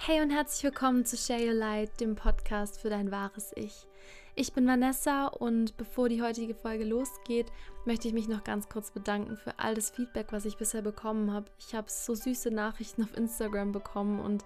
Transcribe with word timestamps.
Hey 0.00 0.22
und 0.22 0.30
herzlich 0.30 0.62
willkommen 0.62 1.04
zu 1.04 1.16
Share 1.18 1.44
Your 1.44 1.54
Light, 1.54 2.00
dem 2.00 2.14
Podcast 2.14 2.80
für 2.80 2.88
dein 2.88 3.10
wahres 3.10 3.52
Ich. 3.56 3.86
Ich 4.36 4.52
bin 4.54 4.66
Vanessa 4.66 5.26
und 5.26 5.76
bevor 5.76 6.08
die 6.08 6.22
heutige 6.22 6.54
Folge 6.54 6.84
losgeht, 6.84 7.52
möchte 7.84 8.08
ich 8.08 8.14
mich 8.14 8.28
noch 8.28 8.42
ganz 8.44 8.68
kurz 8.70 8.92
bedanken 8.92 9.36
für 9.36 9.58
all 9.58 9.74
das 9.74 9.90
Feedback, 9.90 10.28
was 10.30 10.46
ich 10.46 10.56
bisher 10.56 10.80
bekommen 10.80 11.32
habe. 11.32 11.50
Ich 11.58 11.74
habe 11.74 11.90
so 11.90 12.14
süße 12.14 12.50
Nachrichten 12.50 13.02
auf 13.02 13.14
Instagram 13.16 13.72
bekommen 13.72 14.20
und 14.20 14.44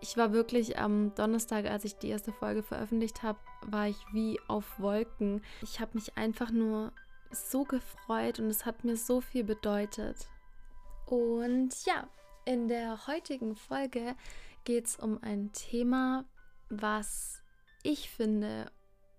ich 0.00 0.16
war 0.16 0.32
wirklich 0.32 0.78
am 0.78 1.14
Donnerstag, 1.14 1.64
als 1.66 1.84
ich 1.84 1.96
die 1.96 2.08
erste 2.08 2.32
Folge 2.32 2.62
veröffentlicht 2.62 3.22
habe, 3.22 3.38
war 3.62 3.88
ich 3.88 4.04
wie 4.12 4.38
auf 4.48 4.78
Wolken. 4.78 5.42
Ich 5.62 5.80
habe 5.80 5.92
mich 5.94 6.18
einfach 6.18 6.50
nur 6.50 6.92
so 7.30 7.64
gefreut 7.64 8.40
und 8.40 8.46
es 8.46 8.66
hat 8.66 8.84
mir 8.84 8.96
so 8.96 9.20
viel 9.22 9.44
bedeutet. 9.44 10.28
Und 11.06 11.70
ja, 11.86 12.08
in 12.44 12.66
der 12.66 13.06
heutigen 13.06 13.54
Folge 13.54 14.16
geht 14.68 14.84
es 14.84 14.96
um 14.96 15.18
ein 15.22 15.50
Thema, 15.54 16.26
was 16.68 17.42
ich 17.82 18.10
finde 18.10 18.70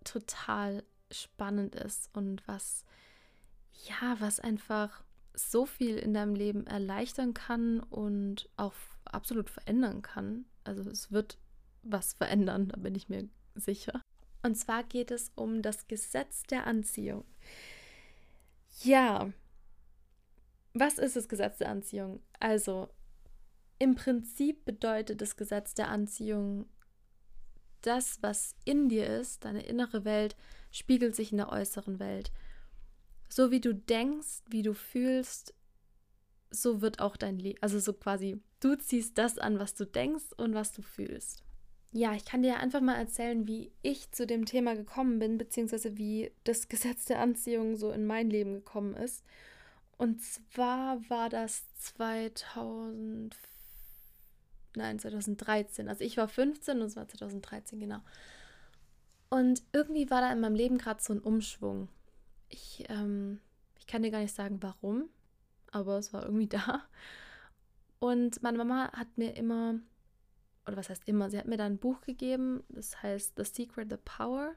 total 0.03 0.83
spannend 1.09 1.73
ist 1.73 2.11
und 2.13 2.47
was 2.47 2.85
ja, 3.87 4.15
was 4.19 4.39
einfach 4.39 5.03
so 5.33 5.65
viel 5.65 5.97
in 5.97 6.13
deinem 6.13 6.35
Leben 6.35 6.67
erleichtern 6.67 7.33
kann 7.33 7.79
und 7.79 8.47
auch 8.57 8.75
absolut 9.05 9.49
verändern 9.49 10.03
kann. 10.03 10.45
Also 10.65 10.87
es 10.87 11.11
wird 11.11 11.39
was 11.81 12.13
verändern, 12.13 12.67
da 12.67 12.77
bin 12.77 12.93
ich 12.93 13.09
mir 13.09 13.27
sicher. 13.55 14.03
Und 14.43 14.53
zwar 14.53 14.83
geht 14.83 15.09
es 15.09 15.31
um 15.33 15.63
das 15.63 15.87
Gesetz 15.87 16.43
der 16.43 16.67
Anziehung. 16.67 17.25
Ja, 18.83 19.33
was 20.75 20.99
ist 20.99 21.15
das 21.15 21.27
Gesetz 21.27 21.57
der 21.57 21.69
Anziehung? 21.69 22.21
Also, 22.39 22.89
im 23.79 23.95
Prinzip 23.95 24.65
bedeutet 24.65 25.21
das 25.21 25.37
Gesetz 25.37 25.73
der 25.73 25.89
Anziehung, 25.89 26.67
das, 27.81 28.21
was 28.21 28.55
in 28.65 28.89
dir 28.89 29.07
ist, 29.07 29.45
deine 29.45 29.65
innere 29.65 30.03
Welt, 30.03 30.35
spiegelt 30.71 31.15
sich 31.15 31.31
in 31.31 31.37
der 31.37 31.51
äußeren 31.51 31.99
Welt. 31.99 32.31
So 33.29 33.51
wie 33.51 33.61
du 33.61 33.73
denkst, 33.73 34.43
wie 34.49 34.63
du 34.63 34.73
fühlst, 34.73 35.53
so 36.51 36.81
wird 36.81 36.99
auch 36.99 37.15
dein 37.15 37.39
Leben. 37.39 37.59
Also 37.61 37.79
so 37.79 37.93
quasi, 37.93 38.41
du 38.59 38.75
ziehst 38.75 39.17
das 39.17 39.37
an, 39.37 39.59
was 39.59 39.75
du 39.75 39.85
denkst 39.85 40.33
und 40.35 40.53
was 40.53 40.73
du 40.73 40.81
fühlst. 40.81 41.43
Ja, 41.91 42.13
ich 42.13 42.25
kann 42.25 42.43
dir 42.43 42.57
einfach 42.57 42.81
mal 42.81 42.97
erzählen, 42.97 43.47
wie 43.47 43.71
ich 43.81 44.11
zu 44.11 44.27
dem 44.27 44.45
Thema 44.45 44.75
gekommen 44.75 45.19
bin, 45.19 45.37
beziehungsweise 45.37 45.97
wie 45.97 46.31
das 46.43 46.67
Gesetz 46.67 47.05
der 47.05 47.19
Anziehung 47.19 47.77
so 47.77 47.91
in 47.91 48.05
mein 48.05 48.29
Leben 48.29 48.55
gekommen 48.55 48.95
ist. 48.95 49.23
Und 49.97 50.21
zwar 50.21 51.09
war 51.09 51.29
das 51.29 51.63
2000, 51.75 53.35
nein, 54.75 54.99
2013. 54.99 55.89
Also 55.89 56.03
ich 56.03 56.17
war 56.17 56.27
15 56.27 56.79
und 56.79 56.87
es 56.87 56.95
war 56.95 57.07
2013, 57.07 57.79
genau. 57.79 57.99
Und 59.29 59.61
irgendwie 59.73 60.09
war 60.09 60.21
da 60.21 60.31
in 60.31 60.39
meinem 60.39 60.55
Leben 60.55 60.77
gerade 60.77 61.01
so 61.01 61.13
ein 61.13 61.19
Umschwung. 61.19 61.89
Ich, 62.49 62.85
ähm, 62.89 63.39
ich 63.77 63.85
kann 63.85 64.01
dir 64.01 64.11
gar 64.11 64.21
nicht 64.21 64.35
sagen, 64.35 64.57
warum 64.61 65.09
aber 65.71 65.97
es 65.97 66.13
war 66.13 66.23
irgendwie 66.23 66.47
da. 66.47 66.83
Und 67.99 68.41
meine 68.41 68.57
Mama 68.57 68.91
hat 68.93 69.17
mir 69.17 69.35
immer, 69.35 69.79
oder 70.65 70.77
was 70.77 70.89
heißt 70.89 71.07
immer, 71.07 71.29
sie 71.29 71.37
hat 71.37 71.47
mir 71.47 71.57
da 71.57 71.65
ein 71.65 71.79
Buch 71.79 72.01
gegeben, 72.01 72.63
das 72.69 73.01
heißt 73.01 73.33
The 73.35 73.43
Secret, 73.43 73.89
The 73.89 73.97
Power. 73.97 74.53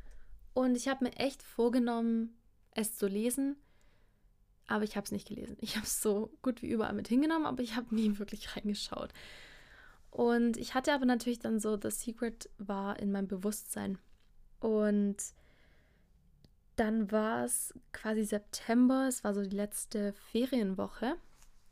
Und 0.55 0.77
ich 0.77 0.88
habe 0.88 1.05
mir 1.05 1.16
echt 1.16 1.42
vorgenommen, 1.42 2.36
es 2.72 2.96
zu 2.96 3.06
lesen, 3.06 3.56
aber 4.66 4.84
ich 4.84 4.96
habe 4.96 5.05
es 5.05 5.12
nicht 5.12 5.28
gelesen. 5.28 5.56
Ich 5.60 5.77
habe 5.77 5.86
es 5.86 6.00
so 6.00 6.33
gut 6.42 6.62
wie 6.62 6.70
überall 6.70 6.92
mit 6.92 7.08
hingenommen, 7.08 7.46
aber 7.46 7.62
ich 7.62 7.74
habe 7.74 7.94
nie 7.94 8.18
wirklich 8.18 8.56
reingeschaut. 8.56 9.12
Und 10.12 10.58
ich 10.58 10.74
hatte 10.74 10.92
aber 10.92 11.06
natürlich 11.06 11.39
dann 11.39 11.58
so, 11.58 11.78
The 11.80 11.90
Secret 11.90 12.50
war 12.58 13.00
in 13.00 13.12
meinem 13.12 13.28
Bewusstsein. 13.28 13.98
Und 14.61 15.17
dann 16.77 17.11
war 17.11 17.45
es 17.45 17.74
quasi 17.92 18.23
September, 18.23 19.06
es 19.08 19.24
war 19.24 19.33
so 19.34 19.42
die 19.42 19.56
letzte 19.56 20.12
Ferienwoche 20.12 21.17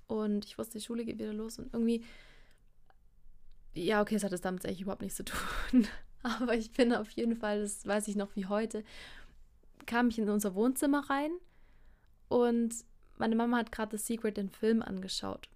und 0.06 0.44
ich 0.44 0.58
wusste, 0.58 0.78
die 0.78 0.84
Schule 0.84 1.04
geht 1.04 1.18
wieder 1.18 1.32
los 1.32 1.58
und 1.58 1.72
irgendwie, 1.72 2.04
ja, 3.74 4.00
okay, 4.02 4.16
es 4.16 4.24
hat 4.24 4.32
es 4.32 4.40
damit 4.40 4.64
eigentlich 4.64 4.82
überhaupt 4.82 5.02
nichts 5.02 5.16
zu 5.16 5.24
tun, 5.24 5.86
aber 6.22 6.54
ich 6.54 6.72
bin 6.72 6.92
auf 6.92 7.10
jeden 7.10 7.36
Fall, 7.36 7.60
das 7.60 7.86
weiß 7.86 8.08
ich 8.08 8.16
noch 8.16 8.36
wie 8.36 8.46
heute, 8.46 8.84
kam 9.86 10.08
ich 10.08 10.18
in 10.18 10.28
unser 10.28 10.54
Wohnzimmer 10.54 11.08
rein 11.08 11.32
und 12.28 12.74
meine 13.16 13.36
Mama 13.36 13.58
hat 13.58 13.72
gerade 13.72 13.96
The 13.96 14.02
Secret, 14.02 14.36
den 14.36 14.50
Film, 14.50 14.82
angeschaut. 14.82 15.48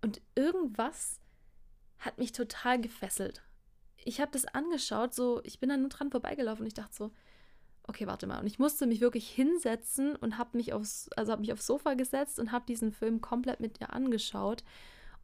Und 0.00 0.20
irgendwas 0.36 1.20
hat 2.08 2.18
mich 2.18 2.32
total 2.32 2.80
gefesselt. 2.80 3.42
Ich 4.04 4.20
habe 4.20 4.30
das 4.32 4.46
angeschaut, 4.46 5.14
so, 5.14 5.40
ich 5.44 5.60
bin 5.60 5.68
da 5.68 5.76
nur 5.76 5.88
dran 5.88 6.10
vorbeigelaufen 6.10 6.62
und 6.62 6.68
ich 6.68 6.74
dachte 6.74 6.94
so, 6.94 7.12
okay, 7.88 8.06
warte 8.06 8.26
mal. 8.26 8.40
Und 8.40 8.46
ich 8.46 8.58
musste 8.58 8.86
mich 8.86 9.00
wirklich 9.00 9.28
hinsetzen 9.28 10.14
und 10.16 10.38
habe 10.38 10.56
mich 10.56 10.72
aufs, 10.72 11.08
also 11.16 11.32
habe 11.32 11.40
mich 11.40 11.52
aufs 11.52 11.66
Sofa 11.66 11.94
gesetzt 11.94 12.38
und 12.38 12.52
habe 12.52 12.66
diesen 12.66 12.92
Film 12.92 13.20
komplett 13.20 13.60
mit 13.60 13.80
ihr 13.80 13.92
angeschaut. 13.92 14.62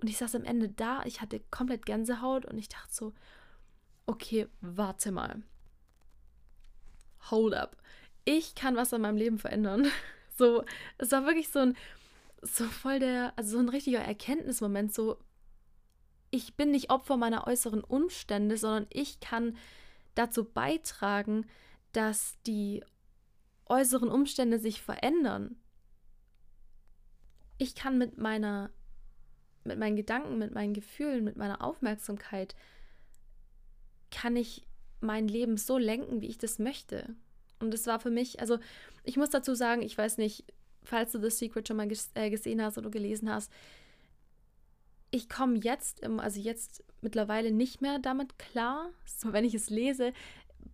Und 0.01 0.09
ich 0.09 0.17
saß 0.17 0.35
am 0.35 0.45
Ende 0.45 0.69
da, 0.69 1.03
ich 1.05 1.21
hatte 1.21 1.41
komplett 1.51 1.87
Gänsehaut 1.87 2.47
und 2.47 2.59
ich 2.59 2.69
dachte 2.69 2.93
so, 2.93 3.13
okay, 4.07 4.49
warte 4.61 5.13
mal. 5.13 5.43
Hold 7.31 7.55
up. 7.55 7.77
Ich 8.25 8.55
kann 8.55 8.77
was 8.77 8.93
an 8.93 9.03
meinem 9.03 9.17
Leben 9.17 9.39
verändern. 9.39 9.87
So, 10.37 10.65
es 10.99 11.13
war 11.13 11.27
wirklich 11.27 11.49
so 11.49 11.61
ein, 11.61 11.77
so 12.43 12.65
voll 12.65 12.99
der, 12.99 13.33
also 13.37 13.51
so 13.53 13.59
ein 13.61 13.69
richtiger 13.69 14.01
Erkenntnismoment, 14.01 14.93
so, 14.93 15.17
ich 16.35 16.55
bin 16.55 16.73
nicht 16.73 16.91
Opfer 16.91 17.17
meiner 17.17 17.47
äußeren 17.47 17.85
Umstände, 17.85 18.57
sondern 18.57 18.89
ich 18.91 19.21
kann 19.21 19.57
dazu 20.17 20.45
beitragen, 20.45 21.47
dass 21.93 22.37
die 22.45 22.83
äußeren 23.67 24.09
Umstände 24.09 24.59
sich 24.59 24.83
verändern. 24.83 25.55
Ich 27.57 27.77
kann 27.77 27.99
mit 27.99 28.19
meiner, 28.19 28.71
mit 29.63 29.79
meinen 29.79 29.95
Gedanken, 29.95 30.39
mit 30.39 30.53
meinen 30.53 30.75
Gefühlen, 30.75 31.23
mit 31.23 31.37
meiner 31.37 31.63
Aufmerksamkeit, 31.63 32.57
kann 34.11 34.35
ich 34.35 34.67
mein 35.01 35.29
Leben 35.29 35.57
so 35.57 35.79
lenken, 35.79 36.21
wie 36.21 36.29
ich 36.29 36.39
das 36.39 36.59
möchte. 36.59 37.15
Und 37.61 37.73
das 37.73 37.87
war 37.87 38.01
für 38.01 38.11
mich, 38.11 38.41
also 38.41 38.59
ich 39.05 39.17
muss 39.17 39.31
dazu 39.31 39.55
sagen, 39.55 39.83
ich 39.83 39.97
weiß 39.97 40.19
nicht, 40.19 40.53
falls 40.83 41.13
du 41.13 41.21
The 41.21 41.31
Secret 41.31 41.69
schon 41.69 41.77
mal 41.77 41.89
äh, 42.15 42.31
gesehen 42.31 42.61
hast 42.61 42.77
oder 42.77 42.91
gelesen 42.91 43.31
hast, 43.31 43.53
ich 45.15 45.29
komme 45.29 45.59
jetzt, 45.59 46.05
also 46.05 46.41
jetzt 46.41 46.83
mittlerweile 47.01 47.53
nicht 47.53 47.81
mehr 47.81 48.01
damit 48.01 48.37
klar, 48.39 48.91
so 49.05 49.33
wenn 49.33 49.45
ich 49.45 49.55
es 49.55 49.71
lese, 49.71 50.13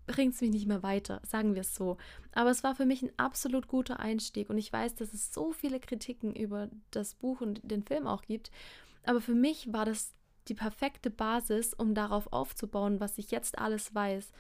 bringt 0.06 0.34
es 0.34 0.40
mich 0.40 0.50
nicht 0.50 0.66
mehr 0.66 0.82
weiter, 0.82 1.20
sagen 1.26 1.54
wir 1.54 1.60
es 1.60 1.74
so. 1.74 1.98
Aber 2.32 2.50
es 2.50 2.64
war 2.64 2.74
für 2.74 2.86
mich 2.86 3.02
ein 3.02 3.12
absolut 3.18 3.68
guter 3.68 4.00
Einstieg 4.00 4.48
und 4.48 4.56
ich 4.56 4.72
weiß, 4.72 4.94
dass 4.94 5.12
es 5.12 5.34
so 5.34 5.52
viele 5.52 5.78
Kritiken 5.78 6.34
über 6.34 6.70
das 6.90 7.14
Buch 7.14 7.42
und 7.42 7.60
den 7.62 7.82
Film 7.82 8.06
auch 8.06 8.22
gibt. 8.22 8.50
Aber 9.04 9.20
für 9.20 9.34
mich 9.34 9.74
war 9.74 9.84
das 9.84 10.14
die 10.48 10.54
perfekte 10.54 11.10
Basis, 11.10 11.74
um 11.74 11.94
darauf 11.94 12.32
aufzubauen, 12.32 12.98
was 12.98 13.18
ich 13.18 13.30
jetzt 13.30 13.58
alles 13.58 13.94
weiß. 13.94 14.32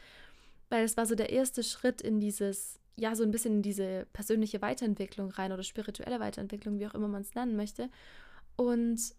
Weil 0.70 0.84
es 0.84 0.96
war 0.96 1.04
so 1.04 1.14
der 1.14 1.30
erste 1.30 1.62
Schritt 1.62 2.00
in 2.00 2.20
dieses, 2.20 2.80
ja, 2.96 3.14
so 3.14 3.22
ein 3.22 3.32
bisschen 3.32 3.56
in 3.56 3.62
diese 3.62 4.06
persönliche 4.14 4.62
Weiterentwicklung 4.62 5.30
rein 5.30 5.52
oder 5.52 5.62
spirituelle 5.62 6.20
Weiterentwicklung, 6.20 6.78
wie 6.78 6.86
auch 6.86 6.94
immer 6.94 7.08
man 7.08 7.20
es 7.20 7.34
nennen 7.34 7.54
möchte. 7.54 7.90
Und 8.56 9.14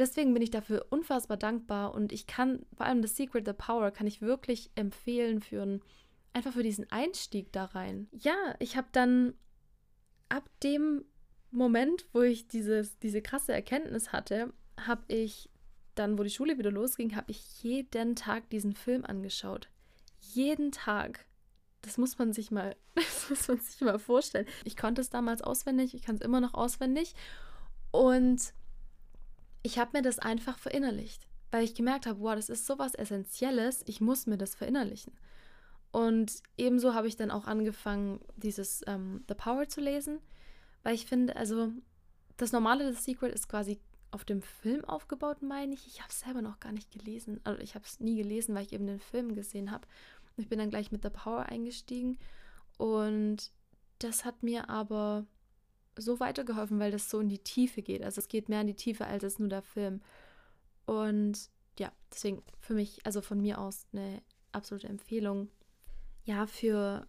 deswegen 0.00 0.32
bin 0.32 0.42
ich 0.42 0.50
dafür 0.50 0.86
unfassbar 0.90 1.36
dankbar 1.36 1.94
und 1.94 2.12
ich 2.12 2.26
kann 2.26 2.66
vor 2.74 2.86
allem 2.86 3.02
das 3.02 3.16
Secret, 3.16 3.46
The 3.46 3.52
Power, 3.52 3.90
kann 3.90 4.06
ich 4.06 4.20
wirklich 4.20 4.70
empfehlen 4.74 5.40
für 5.40 5.62
einen, 5.62 5.82
einfach 6.32 6.52
für 6.52 6.62
diesen 6.62 6.90
Einstieg 6.90 7.52
da 7.52 7.66
rein. 7.66 8.08
Ja, 8.12 8.36
ich 8.58 8.76
habe 8.76 8.88
dann 8.92 9.34
ab 10.28 10.48
dem 10.62 11.04
Moment, 11.50 12.06
wo 12.12 12.22
ich 12.22 12.48
dieses, 12.48 12.98
diese 12.98 13.22
krasse 13.22 13.52
Erkenntnis 13.52 14.12
hatte, 14.12 14.52
habe 14.76 15.02
ich 15.08 15.50
dann, 15.94 16.18
wo 16.18 16.22
die 16.22 16.30
Schule 16.30 16.58
wieder 16.58 16.70
losging, 16.70 17.16
habe 17.16 17.30
ich 17.30 17.62
jeden 17.62 18.14
Tag 18.14 18.50
diesen 18.50 18.74
Film 18.74 19.04
angeschaut. 19.04 19.68
Jeden 20.20 20.72
Tag. 20.72 21.26
Das 21.82 21.96
muss 21.98 22.18
man 22.18 22.32
sich 22.32 22.50
mal, 22.50 22.76
das 22.94 23.30
muss 23.30 23.48
man 23.48 23.58
sich 23.58 23.80
mal 23.80 23.98
vorstellen. 23.98 24.46
Ich 24.64 24.76
konnte 24.76 25.00
es 25.00 25.10
damals 25.10 25.42
auswendig, 25.42 25.94
ich 25.94 26.02
kann 26.02 26.16
es 26.16 26.20
immer 26.20 26.40
noch 26.40 26.54
auswendig. 26.54 27.14
Und 27.90 28.52
ich 29.62 29.78
habe 29.78 29.96
mir 29.96 30.02
das 30.02 30.18
einfach 30.18 30.58
verinnerlicht, 30.58 31.26
weil 31.50 31.64
ich 31.64 31.74
gemerkt 31.74 32.06
habe, 32.06 32.20
wow, 32.20 32.34
das 32.34 32.48
ist 32.48 32.66
sowas 32.66 32.94
Essentielles, 32.94 33.82
ich 33.86 34.00
muss 34.00 34.26
mir 34.26 34.38
das 34.38 34.54
verinnerlichen. 34.54 35.12
Und 35.90 36.42
ebenso 36.56 36.94
habe 36.94 37.08
ich 37.08 37.16
dann 37.16 37.30
auch 37.30 37.46
angefangen, 37.46 38.20
dieses 38.36 38.82
ähm, 38.86 39.24
The 39.28 39.34
Power 39.34 39.68
zu 39.68 39.80
lesen, 39.80 40.20
weil 40.82 40.94
ich 40.94 41.06
finde, 41.06 41.36
also 41.36 41.72
das 42.36 42.52
normale 42.52 42.92
The 42.92 43.00
Secret 43.00 43.32
ist 43.32 43.48
quasi 43.48 43.80
auf 44.10 44.24
dem 44.24 44.42
Film 44.42 44.84
aufgebaut, 44.84 45.42
meine 45.42 45.74
ich. 45.74 45.86
Ich 45.86 46.00
habe 46.00 46.10
es 46.10 46.20
selber 46.20 46.42
noch 46.42 46.60
gar 46.60 46.72
nicht 46.72 46.90
gelesen. 46.90 47.40
Also 47.44 47.60
ich 47.60 47.74
habe 47.74 47.84
es 47.84 48.00
nie 48.00 48.16
gelesen, 48.16 48.54
weil 48.54 48.64
ich 48.64 48.72
eben 48.72 48.86
den 48.86 49.00
Film 49.00 49.34
gesehen 49.34 49.70
habe. 49.70 49.86
Ich 50.36 50.48
bin 50.48 50.58
dann 50.58 50.70
gleich 50.70 50.92
mit 50.92 51.02
The 51.02 51.10
Power 51.10 51.46
eingestiegen 51.46 52.18
und 52.76 53.50
das 53.98 54.24
hat 54.24 54.42
mir 54.42 54.70
aber 54.70 55.26
so 55.98 56.20
weitergeholfen, 56.20 56.78
weil 56.78 56.90
das 56.90 57.10
so 57.10 57.20
in 57.20 57.28
die 57.28 57.38
Tiefe 57.38 57.82
geht. 57.82 58.02
Also 58.02 58.20
es 58.20 58.28
geht 58.28 58.48
mehr 58.48 58.62
in 58.62 58.66
die 58.66 58.74
Tiefe 58.74 59.06
als 59.06 59.22
es 59.22 59.38
nur 59.38 59.48
der 59.48 59.62
Film. 59.62 60.00
Und 60.86 61.50
ja, 61.78 61.92
deswegen 62.10 62.42
für 62.60 62.74
mich, 62.74 63.04
also 63.04 63.20
von 63.20 63.40
mir 63.40 63.60
aus 63.60 63.86
eine 63.92 64.22
absolute 64.52 64.88
Empfehlung. 64.88 65.48
Ja, 66.24 66.46
für 66.46 67.06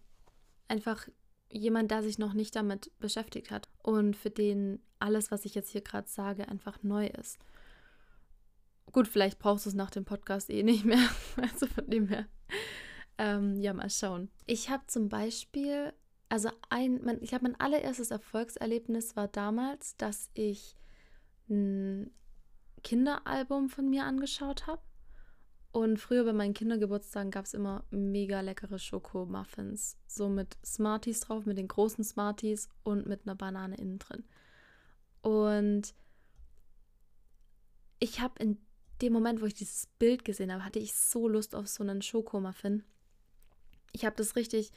einfach 0.68 1.08
jemand, 1.50 1.90
der 1.90 2.02
sich 2.02 2.18
noch 2.18 2.32
nicht 2.32 2.54
damit 2.54 2.90
beschäftigt 2.98 3.50
hat 3.50 3.68
und 3.82 4.16
für 4.16 4.30
den 4.30 4.80
alles, 4.98 5.30
was 5.30 5.44
ich 5.44 5.54
jetzt 5.54 5.70
hier 5.70 5.80
gerade 5.80 6.08
sage, 6.08 6.48
einfach 6.48 6.82
neu 6.82 7.06
ist. 7.06 7.38
Gut, 8.92 9.08
vielleicht 9.08 9.38
brauchst 9.38 9.66
du 9.66 9.70
es 9.70 9.74
nach 9.74 9.90
dem 9.90 10.04
Podcast 10.04 10.50
eh 10.50 10.62
nicht 10.62 10.84
mehr. 10.84 10.98
Also 11.36 11.66
von 11.66 11.88
dem 11.88 12.08
her. 12.08 12.26
Ähm, 13.18 13.60
ja, 13.60 13.72
mal 13.72 13.90
schauen. 13.90 14.30
Ich 14.46 14.70
habe 14.70 14.86
zum 14.86 15.08
Beispiel, 15.08 15.92
also 16.30 16.48
ein, 16.70 17.00
mein, 17.04 17.20
ich 17.20 17.34
habe 17.34 17.44
mein 17.44 17.60
allererstes 17.60 18.10
Erfolgserlebnis 18.10 19.16
war 19.16 19.28
damals, 19.28 19.96
dass 19.96 20.30
ich 20.32 20.76
ein 21.48 22.10
Kinderalbum 22.82 23.68
von 23.68 23.90
mir 23.90 24.04
angeschaut 24.04 24.66
habe. 24.66 24.80
Und 25.72 25.98
früher 25.98 26.24
bei 26.24 26.32
meinen 26.32 26.54
Kindergeburtstagen 26.54 27.30
gab 27.30 27.44
es 27.44 27.54
immer 27.54 27.84
mega 27.90 28.40
leckere 28.40 28.78
Schokomuffins. 28.78 29.96
So 30.06 30.28
mit 30.28 30.56
Smarties 30.64 31.20
drauf, 31.20 31.46
mit 31.46 31.58
den 31.58 31.68
großen 31.68 32.02
Smarties 32.02 32.68
und 32.82 33.06
mit 33.06 33.26
einer 33.26 33.36
Banane 33.36 33.76
innen 33.76 33.98
drin. 33.98 34.24
Und 35.22 35.94
ich 37.98 38.20
habe 38.20 38.42
in 38.42 38.58
dem 39.02 39.12
Moment, 39.12 39.40
wo 39.40 39.46
ich 39.46 39.54
dieses 39.54 39.86
Bild 39.98 40.24
gesehen 40.24 40.52
habe, 40.52 40.64
hatte 40.64 40.78
ich 40.78 40.94
so 40.94 41.28
Lust 41.28 41.54
auf 41.54 41.68
so 41.68 41.82
einen 41.82 42.02
Schokomuffin. 42.02 42.84
Ich 43.92 44.04
habe 44.04 44.16
das 44.16 44.36
richtig, 44.36 44.72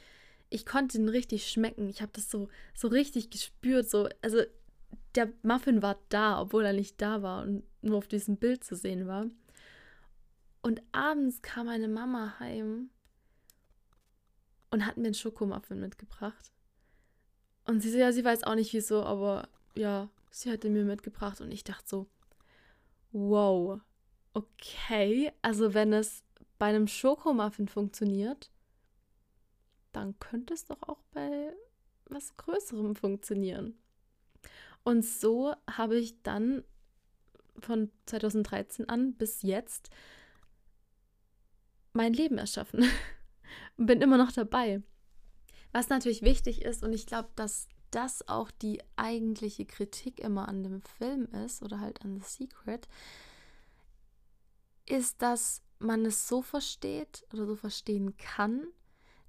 ich 0.54 0.64
konnte 0.64 0.98
ihn 0.98 1.08
richtig 1.08 1.50
schmecken. 1.50 1.88
Ich 1.88 2.00
habe 2.00 2.12
das 2.14 2.30
so, 2.30 2.48
so 2.74 2.86
richtig 2.86 3.30
gespürt. 3.30 3.90
So, 3.90 4.08
also 4.22 4.42
der 5.16 5.32
Muffin 5.42 5.82
war 5.82 5.98
da, 6.10 6.40
obwohl 6.40 6.64
er 6.64 6.72
nicht 6.72 7.02
da 7.02 7.22
war 7.22 7.42
und 7.42 7.64
nur 7.82 7.98
auf 7.98 8.06
diesem 8.06 8.36
Bild 8.36 8.62
zu 8.62 8.76
sehen 8.76 9.08
war. 9.08 9.26
Und 10.62 10.80
abends 10.92 11.42
kam 11.42 11.66
meine 11.66 11.88
Mama 11.88 12.38
heim 12.38 12.90
und 14.70 14.86
hat 14.86 14.96
mir 14.96 15.06
einen 15.06 15.14
Schokomuffin 15.14 15.80
mitgebracht. 15.80 16.52
Und 17.64 17.80
sie 17.80 17.90
so, 17.90 17.98
ja, 17.98 18.12
sie 18.12 18.24
weiß 18.24 18.44
auch 18.44 18.54
nicht 18.54 18.72
wieso, 18.72 19.02
aber 19.02 19.48
ja, 19.74 20.08
sie 20.30 20.52
hat 20.52 20.64
ihn 20.64 20.72
mir 20.72 20.84
mitgebracht 20.84 21.40
und 21.40 21.50
ich 21.50 21.64
dachte 21.64 21.88
so, 21.88 22.06
wow, 23.10 23.80
okay, 24.34 25.32
also 25.42 25.74
wenn 25.74 25.92
es 25.92 26.22
bei 26.58 26.66
einem 26.66 26.86
Schokomuffin 26.86 27.66
funktioniert, 27.66 28.50
dann 29.94 30.18
könnte 30.18 30.54
es 30.54 30.66
doch 30.66 30.82
auch 30.82 31.02
bei 31.12 31.52
was 32.06 32.36
Größerem 32.36 32.96
funktionieren. 32.96 33.78
Und 34.82 35.04
so 35.04 35.54
habe 35.70 35.96
ich 35.96 36.22
dann 36.22 36.64
von 37.58 37.90
2013 38.06 38.88
an 38.88 39.14
bis 39.14 39.42
jetzt 39.42 39.90
mein 41.92 42.12
Leben 42.12 42.38
erschaffen 42.38 42.84
bin 43.76 44.02
immer 44.02 44.18
noch 44.18 44.32
dabei. 44.32 44.82
Was 45.72 45.88
natürlich 45.88 46.22
wichtig 46.22 46.62
ist, 46.62 46.82
und 46.82 46.92
ich 46.92 47.06
glaube, 47.06 47.30
dass 47.36 47.68
das 47.90 48.28
auch 48.28 48.50
die 48.50 48.82
eigentliche 48.96 49.66
Kritik 49.66 50.20
immer 50.20 50.48
an 50.48 50.62
dem 50.62 50.82
Film 50.82 51.26
ist 51.44 51.62
oder 51.62 51.80
halt 51.80 52.04
an 52.04 52.20
The 52.20 52.26
Secret, 52.26 52.88
ist, 54.86 55.22
dass 55.22 55.62
man 55.78 56.04
es 56.04 56.28
so 56.28 56.42
versteht 56.42 57.24
oder 57.32 57.46
so 57.46 57.56
verstehen 57.56 58.16
kann, 58.16 58.66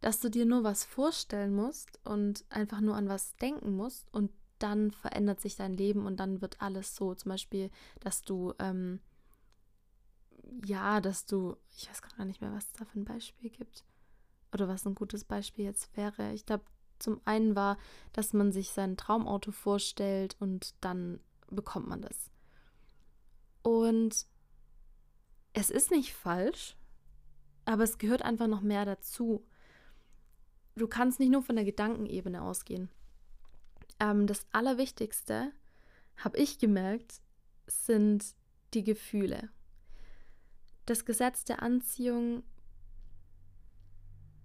dass 0.06 0.20
du 0.20 0.30
dir 0.30 0.46
nur 0.46 0.64
was 0.64 0.84
vorstellen 0.84 1.56
musst 1.56 2.00
und 2.04 2.46
einfach 2.50 2.80
nur 2.80 2.96
an 2.96 3.10
was 3.10 3.36
denken 3.38 3.76
musst 3.76 4.14
und 4.14 4.30
dann 4.60 4.92
verändert 4.92 5.42
sich 5.42 5.56
dein 5.56 5.74
Leben 5.74 6.06
und 6.06 6.18
dann 6.18 6.42
wird 6.42 6.62
alles 6.62 6.96
so. 6.96 7.16
Zum 7.16 7.30
Beispiel, 7.30 7.72
dass 8.02 8.22
du 8.22 8.54
ähm, 8.60 9.00
ja, 10.64 11.02
dass 11.02 11.26
du, 11.26 11.58
ich 11.76 11.90
weiß 11.90 12.04
gar 12.04 12.24
nicht 12.24 12.40
mehr, 12.40 12.54
was 12.54 12.68
es 12.68 12.74
da 12.74 12.86
für 12.86 13.00
ein 13.00 13.06
Beispiel 13.06 13.50
gibt. 13.50 13.84
Oder 14.54 14.68
was 14.68 14.86
ein 14.86 14.94
gutes 14.94 15.24
Beispiel 15.24 15.66
jetzt 15.66 15.98
wäre. 15.98 16.34
Ich 16.34 16.46
glaube, 16.46 16.66
zum 17.00 17.20
einen 17.26 17.56
war, 17.56 17.80
dass 18.14 18.32
man 18.32 18.52
sich 18.52 18.70
sein 18.70 18.98
Traumauto 18.98 19.52
vorstellt 19.52 20.38
und 20.40 20.76
dann 20.82 21.20
bekommt 21.50 21.88
man 21.88 22.04
das. 22.04 22.30
Und 23.64 24.28
es 25.54 25.72
ist 25.72 25.90
nicht 25.90 26.14
falsch, 26.14 26.78
aber 27.66 27.84
es 27.86 27.98
gehört 27.98 28.22
einfach 28.22 28.46
noch 28.46 28.62
mehr 28.62 28.86
dazu. 28.86 29.44
Du 30.76 30.88
kannst 30.88 31.20
nicht 31.20 31.32
nur 31.32 31.42
von 31.42 31.56
der 31.56 31.66
Gedankenebene 31.66 32.42
ausgehen. 32.42 32.90
Ähm, 34.00 34.28
das 34.28 34.46
Allerwichtigste, 34.52 35.52
habe 36.18 36.38
ich 36.38 36.60
gemerkt, 36.60 37.22
sind 37.68 38.26
die 38.74 38.84
Gefühle 38.84 39.50
das 40.86 41.06
Gesetz 41.06 41.44
der 41.46 41.62
Anziehung 41.62 42.44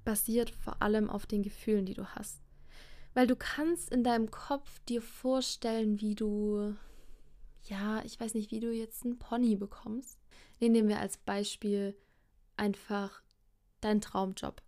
basiert 0.04 0.50
vor 0.50 0.80
allem 0.82 1.10
auf 1.10 1.26
den 1.26 1.42
Gefühlen, 1.42 1.84
die 1.84 1.94
du 1.94 2.06
hast. 2.14 2.40
Weil 3.12 3.26
du 3.26 3.36
kannst 3.36 3.90
in 3.90 4.04
deinem 4.04 4.30
Kopf 4.30 4.80
dir 4.88 5.02
vorstellen, 5.02 6.00
wie 6.00 6.14
du, 6.14 6.74
ja, 7.64 8.02
ich 8.04 8.18
weiß 8.18 8.34
nicht, 8.34 8.50
wie 8.50 8.60
du 8.60 8.72
jetzt 8.72 9.04
einen 9.04 9.18
Pony 9.18 9.56
bekommst. 9.56 10.18
Den 10.60 10.72
nehmen 10.72 10.88
wir 10.88 11.00
als 11.00 11.18
Beispiel 11.18 11.96
einfach 12.56 13.22
deinen 13.80 14.00
Traumjob. 14.00 14.62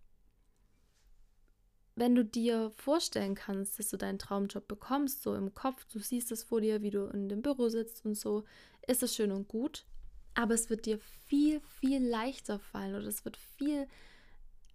Wenn 1.95 2.15
du 2.15 2.25
dir 2.25 2.71
vorstellen 2.75 3.35
kannst, 3.35 3.77
dass 3.77 3.89
du 3.89 3.97
deinen 3.97 4.17
Traumjob 4.17 4.67
bekommst, 4.67 5.21
so 5.21 5.35
im 5.35 5.53
Kopf, 5.53 5.85
du 5.85 5.99
siehst 5.99 6.31
es 6.31 6.43
vor 6.43 6.61
dir, 6.61 6.81
wie 6.81 6.89
du 6.89 7.05
in 7.05 7.29
dem 7.29 7.41
Büro 7.41 7.69
sitzt 7.69 8.03
und 8.05 8.15
so, 8.15 8.45
ist 8.87 9.03
es 9.03 9.15
schön 9.15 9.31
und 9.31 9.47
gut. 9.47 9.85
Aber 10.33 10.55
es 10.55 10.71
wird 10.71 10.87
dir 10.87 10.97
viel, 11.27 11.61
viel 11.79 12.03
leichter 12.03 12.57
fallen 12.57 12.95
oder 12.95 13.05
es 13.05 13.23
wird 13.23 13.37
viel 13.37 13.87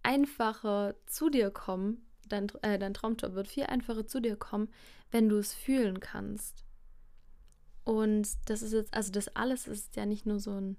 einfacher 0.03 0.95
zu 1.05 1.29
dir 1.29 1.51
kommen. 1.51 2.05
Dein, 2.27 2.49
äh, 2.61 2.79
dein 2.79 2.93
Traumjob 2.93 3.33
wird 3.33 3.47
viel 3.49 3.63
einfacher 3.63 4.07
zu 4.07 4.21
dir 4.21 4.37
kommen, 4.37 4.69
wenn 5.11 5.27
du 5.27 5.37
es 5.37 5.53
fühlen 5.53 5.99
kannst. 5.99 6.63
Und 7.83 8.29
das 8.45 8.61
ist 8.61 8.71
jetzt, 8.71 8.93
also 8.93 9.11
das 9.11 9.35
alles 9.35 9.67
ist 9.67 9.95
ja 9.95 10.05
nicht 10.05 10.25
nur 10.25 10.39
so 10.39 10.51
ein, 10.51 10.77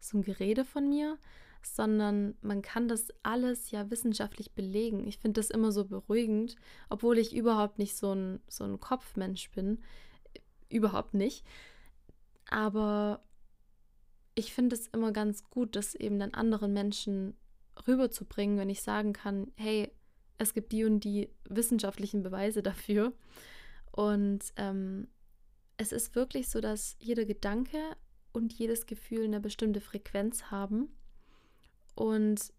so 0.00 0.18
ein 0.18 0.22
Gerede 0.22 0.64
von 0.64 0.88
mir, 0.88 1.18
sondern 1.66 2.34
man 2.40 2.62
kann 2.62 2.88
das 2.88 3.08
alles 3.22 3.70
ja 3.70 3.90
wissenschaftlich 3.90 4.52
belegen. 4.52 5.06
Ich 5.06 5.18
finde 5.18 5.40
das 5.40 5.50
immer 5.50 5.72
so 5.72 5.84
beruhigend, 5.84 6.56
obwohl 6.88 7.18
ich 7.18 7.34
überhaupt 7.34 7.78
nicht 7.78 7.96
so 7.96 8.14
ein, 8.14 8.40
so 8.48 8.64
ein 8.64 8.80
Kopfmensch 8.80 9.50
bin. 9.50 9.82
Überhaupt 10.68 11.14
nicht. 11.14 11.44
Aber 12.50 13.22
ich 14.34 14.54
finde 14.54 14.76
es 14.76 14.86
immer 14.88 15.12
ganz 15.12 15.44
gut, 15.50 15.76
das 15.76 15.94
eben 15.94 16.18
dann 16.18 16.34
anderen 16.34 16.72
Menschen 16.72 17.36
rüberzubringen, 17.86 18.58
wenn 18.58 18.70
ich 18.70 18.82
sagen 18.82 19.12
kann, 19.12 19.52
hey, 19.56 19.92
es 20.38 20.54
gibt 20.54 20.72
die 20.72 20.84
und 20.84 21.04
die 21.04 21.30
wissenschaftlichen 21.48 22.22
Beweise 22.22 22.62
dafür. 22.62 23.12
Und 23.90 24.40
ähm, 24.56 25.08
es 25.76 25.92
ist 25.92 26.14
wirklich 26.14 26.48
so, 26.48 26.60
dass 26.60 26.96
jeder 26.98 27.24
Gedanke 27.24 27.78
und 28.32 28.52
jedes 28.52 28.86
Gefühl 28.86 29.24
eine 29.24 29.40
bestimmte 29.40 29.80
Frequenz 29.80 30.50
haben. 30.50 30.88
Und 31.94 32.52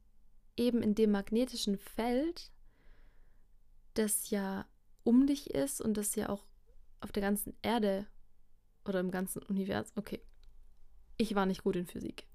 eben 0.56 0.82
in 0.82 0.96
dem 0.96 1.12
magnetischen 1.12 1.78
Feld, 1.78 2.52
das 3.94 4.30
ja 4.30 4.66
um 5.04 5.28
dich 5.28 5.50
ist 5.52 5.82
und 5.82 5.96
das 5.96 6.16
ja 6.16 6.30
auch 6.30 6.46
auf 7.02 7.12
der 7.12 7.22
ganzen 7.22 7.56
Erde 7.62 8.08
oder 8.86 9.00
im 9.00 9.12
ganzen 9.12 9.44
Universum, 9.44 9.94
okay, 9.98 10.22
ich 11.18 11.36
war 11.36 11.46
nicht 11.46 11.64
gut 11.64 11.76
in 11.76 11.86
Physik. 11.86 12.28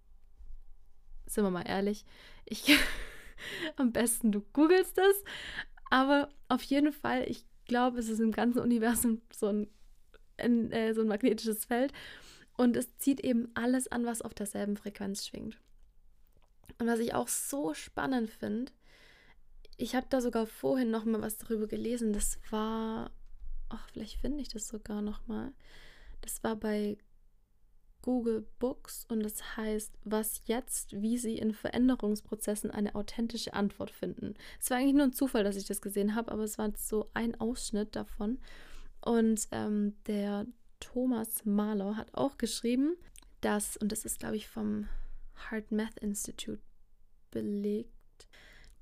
Sind 1.26 1.44
wir 1.44 1.50
mal 1.50 1.62
ehrlich. 1.62 2.04
Ich 2.44 2.78
am 3.76 3.92
besten 3.92 4.32
du 4.32 4.40
googelst 4.52 4.98
es. 4.98 5.24
Aber 5.90 6.28
auf 6.48 6.62
jeden 6.62 6.92
Fall, 6.92 7.28
ich 7.28 7.44
glaube, 7.66 7.98
es 7.98 8.08
ist 8.08 8.20
im 8.20 8.32
ganzen 8.32 8.60
Universum 8.60 9.22
so 9.32 9.46
ein, 9.46 9.68
ein 10.36 10.70
äh, 10.72 10.94
so 10.94 11.02
ein 11.02 11.08
magnetisches 11.08 11.64
Feld. 11.64 11.92
Und 12.56 12.76
es 12.76 12.96
zieht 12.98 13.20
eben 13.20 13.50
alles 13.54 13.88
an, 13.88 14.04
was 14.04 14.22
auf 14.22 14.34
derselben 14.34 14.76
Frequenz 14.76 15.26
schwingt. 15.26 15.58
Und 16.78 16.86
was 16.86 17.00
ich 17.00 17.14
auch 17.14 17.28
so 17.28 17.74
spannend 17.74 18.30
finde, 18.30 18.72
ich 19.76 19.94
habe 19.94 20.06
da 20.10 20.20
sogar 20.20 20.46
vorhin 20.46 20.90
noch 20.90 21.04
mal 21.04 21.22
was 21.22 21.38
darüber 21.38 21.66
gelesen. 21.66 22.12
Das 22.12 22.38
war, 22.50 23.10
ach, 23.68 23.88
vielleicht 23.90 24.20
finde 24.20 24.42
ich 24.42 24.48
das 24.48 24.68
sogar 24.68 25.02
noch 25.02 25.26
mal. 25.26 25.52
Das 26.20 26.42
war 26.42 26.56
bei 26.56 26.98
Google 28.02 28.46
Books 28.58 29.04
und 29.08 29.24
es 29.24 29.56
heißt, 29.56 29.92
was 30.04 30.42
jetzt, 30.46 31.00
wie 31.00 31.18
sie 31.18 31.36
in 31.36 31.52
Veränderungsprozessen 31.52 32.70
eine 32.70 32.94
authentische 32.94 33.54
Antwort 33.54 33.90
finden. 33.90 34.34
Es 34.60 34.70
war 34.70 34.78
eigentlich 34.78 34.94
nur 34.94 35.04
ein 35.04 35.12
Zufall, 35.12 35.44
dass 35.44 35.56
ich 35.56 35.66
das 35.66 35.80
gesehen 35.80 36.14
habe, 36.14 36.32
aber 36.32 36.44
es 36.44 36.58
war 36.58 36.72
so 36.76 37.10
ein 37.14 37.40
Ausschnitt 37.40 37.96
davon. 37.96 38.38
Und 39.00 39.48
ähm, 39.52 39.96
der 40.06 40.46
Thomas 40.80 41.44
Mahler 41.44 41.96
hat 41.96 42.14
auch 42.14 42.38
geschrieben, 42.38 42.96
dass, 43.40 43.76
und 43.76 43.92
das 43.92 44.04
ist, 44.04 44.20
glaube 44.20 44.36
ich, 44.36 44.48
vom 44.48 44.88
Heart 45.50 45.70
Math 45.70 45.98
Institute 46.00 46.60
belegt, 47.30 48.28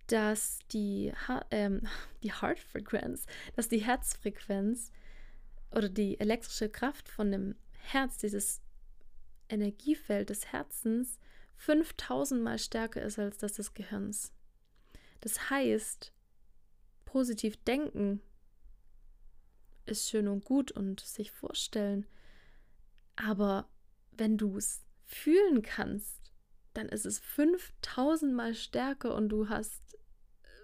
dass 0.07 0.61
die, 0.73 1.13
ähm, 1.51 1.83
die 2.23 2.33
Heartfrequenz, 2.33 3.27
dass 3.55 3.69
die 3.69 3.85
Herzfrequenz 3.85 4.93
oder 5.71 5.89
die 5.89 6.19
elektrische 6.21 6.69
Kraft 6.69 7.09
von 7.09 7.33
dem 7.33 7.57
Herz, 7.79 8.19
dieses 8.19 8.63
Energiefeld 9.49 10.31
des 10.31 10.47
Herzens 10.53 11.19
5000 11.57 12.43
Mal 12.43 12.59
stärker 12.59 13.03
ist 13.03 13.19
als 13.19 13.39
das 13.39 13.55
des 13.55 13.75
Gehirns. 13.75 14.33
Das 15.21 15.51
heißt, 15.51 16.13
positiv 17.05 17.57
denken 17.65 18.21
ist 19.87 20.09
schön 20.09 20.29
und 20.29 20.45
gut 20.45 20.73
und 20.73 21.01
sich 21.01 21.31
vorstellen, 21.31 22.07
aber 23.15 23.69
wenn 24.13 24.37
du 24.37 24.57
es 24.57 24.85
fühlen 25.05 25.63
kannst, 25.63 26.26
dann 26.77 26.89
ist 26.89 27.07
es 27.07 27.19
5000 27.21 28.35
Mal 28.35 28.55
stärker 28.55 29.15
und 29.15 29.29
du 29.29 29.49
hast 29.49 29.83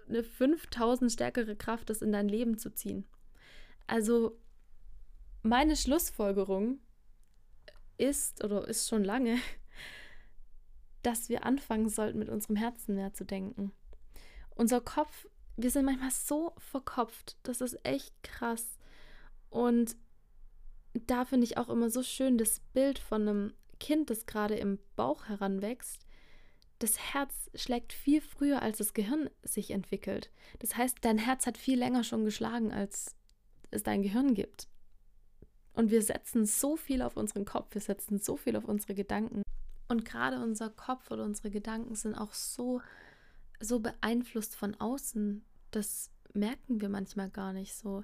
eine 0.07 0.23
5000 0.23 1.11
stärkere 1.11 1.55
Kraft, 1.55 1.89
das 1.89 2.01
in 2.01 2.11
dein 2.11 2.27
Leben 2.27 2.57
zu 2.57 2.73
ziehen. 2.73 3.07
Also 3.87 4.39
meine 5.41 5.75
Schlussfolgerung 5.75 6.79
ist 7.97 8.43
oder 8.43 8.67
ist 8.67 8.87
schon 8.87 9.03
lange, 9.03 9.37
dass 11.03 11.29
wir 11.29 11.45
anfangen 11.45 11.89
sollten, 11.89 12.19
mit 12.19 12.29
unserem 12.29 12.55
Herzen 12.55 12.95
mehr 12.95 13.13
zu 13.13 13.25
denken. 13.25 13.71
Unser 14.51 14.81
Kopf, 14.81 15.27
wir 15.57 15.71
sind 15.71 15.85
manchmal 15.85 16.11
so 16.11 16.53
verkopft, 16.57 17.37
das 17.43 17.61
ist 17.61 17.83
echt 17.85 18.13
krass. 18.23 18.77
Und 19.49 19.95
da 20.93 21.25
finde 21.25 21.45
ich 21.45 21.57
auch 21.57 21.69
immer 21.69 21.89
so 21.89 22.03
schön 22.03 22.37
das 22.37 22.59
Bild 22.73 22.99
von 22.99 23.27
einem 23.27 23.53
Kind, 23.79 24.09
das 24.09 24.25
gerade 24.25 24.55
im 24.55 24.79
Bauch 24.95 25.27
heranwächst. 25.27 26.05
Das 26.79 26.99
Herz 26.99 27.49
schlägt 27.55 27.93
viel 27.93 28.21
früher, 28.21 28.61
als 28.61 28.79
das 28.79 28.93
Gehirn 28.93 29.29
sich 29.43 29.71
entwickelt. 29.71 30.31
Das 30.59 30.75
heißt, 30.75 30.97
dein 31.01 31.17
Herz 31.17 31.45
hat 31.45 31.57
viel 31.57 31.79
länger 31.79 32.03
schon 32.03 32.25
geschlagen, 32.25 32.71
als 32.71 33.15
es 33.71 33.83
dein 33.83 34.01
Gehirn 34.01 34.33
gibt. 34.33 34.67
Und 35.73 35.91
wir 35.91 36.01
setzen 36.01 36.45
so 36.45 36.75
viel 36.77 37.01
auf 37.01 37.17
unseren 37.17 37.45
Kopf, 37.45 37.73
wir 37.73 37.81
setzen 37.81 38.19
so 38.19 38.37
viel 38.37 38.55
auf 38.55 38.65
unsere 38.65 38.93
Gedanken. 38.93 39.41
Und 39.87 40.05
gerade 40.05 40.41
unser 40.41 40.69
Kopf 40.69 41.11
oder 41.11 41.23
unsere 41.23 41.49
Gedanken 41.49 41.95
sind 41.95 42.15
auch 42.15 42.33
so, 42.33 42.81
so 43.59 43.79
beeinflusst 43.79 44.55
von 44.55 44.75
außen. 44.75 45.43
Das 45.71 46.11
merken 46.33 46.81
wir 46.81 46.89
manchmal 46.89 47.29
gar 47.29 47.53
nicht 47.53 47.73
so. 47.73 48.03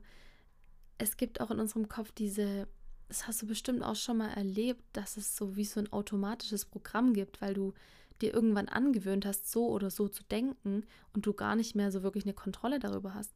Es 0.97 1.15
gibt 1.17 1.41
auch 1.41 1.51
in 1.51 1.59
unserem 1.59 1.87
Kopf 1.87 2.11
diese, 2.11 2.67
das 3.09 3.27
hast 3.27 3.41
du 3.41 3.47
bestimmt 3.47 3.83
auch 3.83 3.95
schon 3.95 4.17
mal 4.17 4.29
erlebt, 4.29 4.83
dass 4.93 5.17
es 5.17 5.35
so 5.35 5.55
wie 5.55 5.65
so 5.65 5.79
ein 5.79 5.91
automatisches 5.91 6.63
Programm 6.63 7.13
gibt, 7.13 7.41
weil 7.41 7.55
du 7.55 7.73
dir 8.21 8.33
irgendwann 8.33 8.69
angewöhnt 8.69 9.25
hast, 9.25 9.51
so 9.51 9.67
oder 9.67 9.89
so 9.89 10.07
zu 10.07 10.23
denken 10.23 10.85
und 11.13 11.25
du 11.25 11.33
gar 11.33 11.55
nicht 11.55 11.75
mehr 11.75 11.91
so 11.91 12.03
wirklich 12.03 12.25
eine 12.25 12.33
Kontrolle 12.33 12.79
darüber 12.79 13.15
hast. 13.15 13.33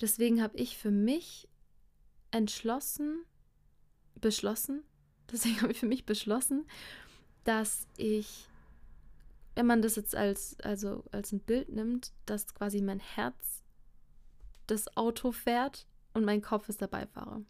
Deswegen 0.00 0.42
habe 0.42 0.58
ich 0.58 0.76
für 0.76 0.90
mich 0.90 1.48
entschlossen, 2.30 3.24
beschlossen, 4.20 4.82
deswegen 5.32 5.62
habe 5.62 5.72
ich 5.72 5.80
für 5.80 5.86
mich 5.86 6.04
beschlossen, 6.04 6.66
dass 7.44 7.86
ich, 7.96 8.46
wenn 9.54 9.66
man 9.66 9.80
das 9.80 9.96
jetzt 9.96 10.14
als, 10.14 10.60
also 10.60 11.02
als 11.12 11.32
ein 11.32 11.40
Bild 11.40 11.70
nimmt, 11.70 12.12
dass 12.26 12.54
quasi 12.54 12.82
mein 12.82 13.00
Herz 13.00 13.62
das 14.66 14.96
Auto 14.98 15.32
fährt 15.32 15.86
und 16.12 16.24
mein 16.24 16.42
Kopf 16.42 16.68
ist 16.68 16.82
der 16.82 16.88
Beifahrer. 16.88 17.42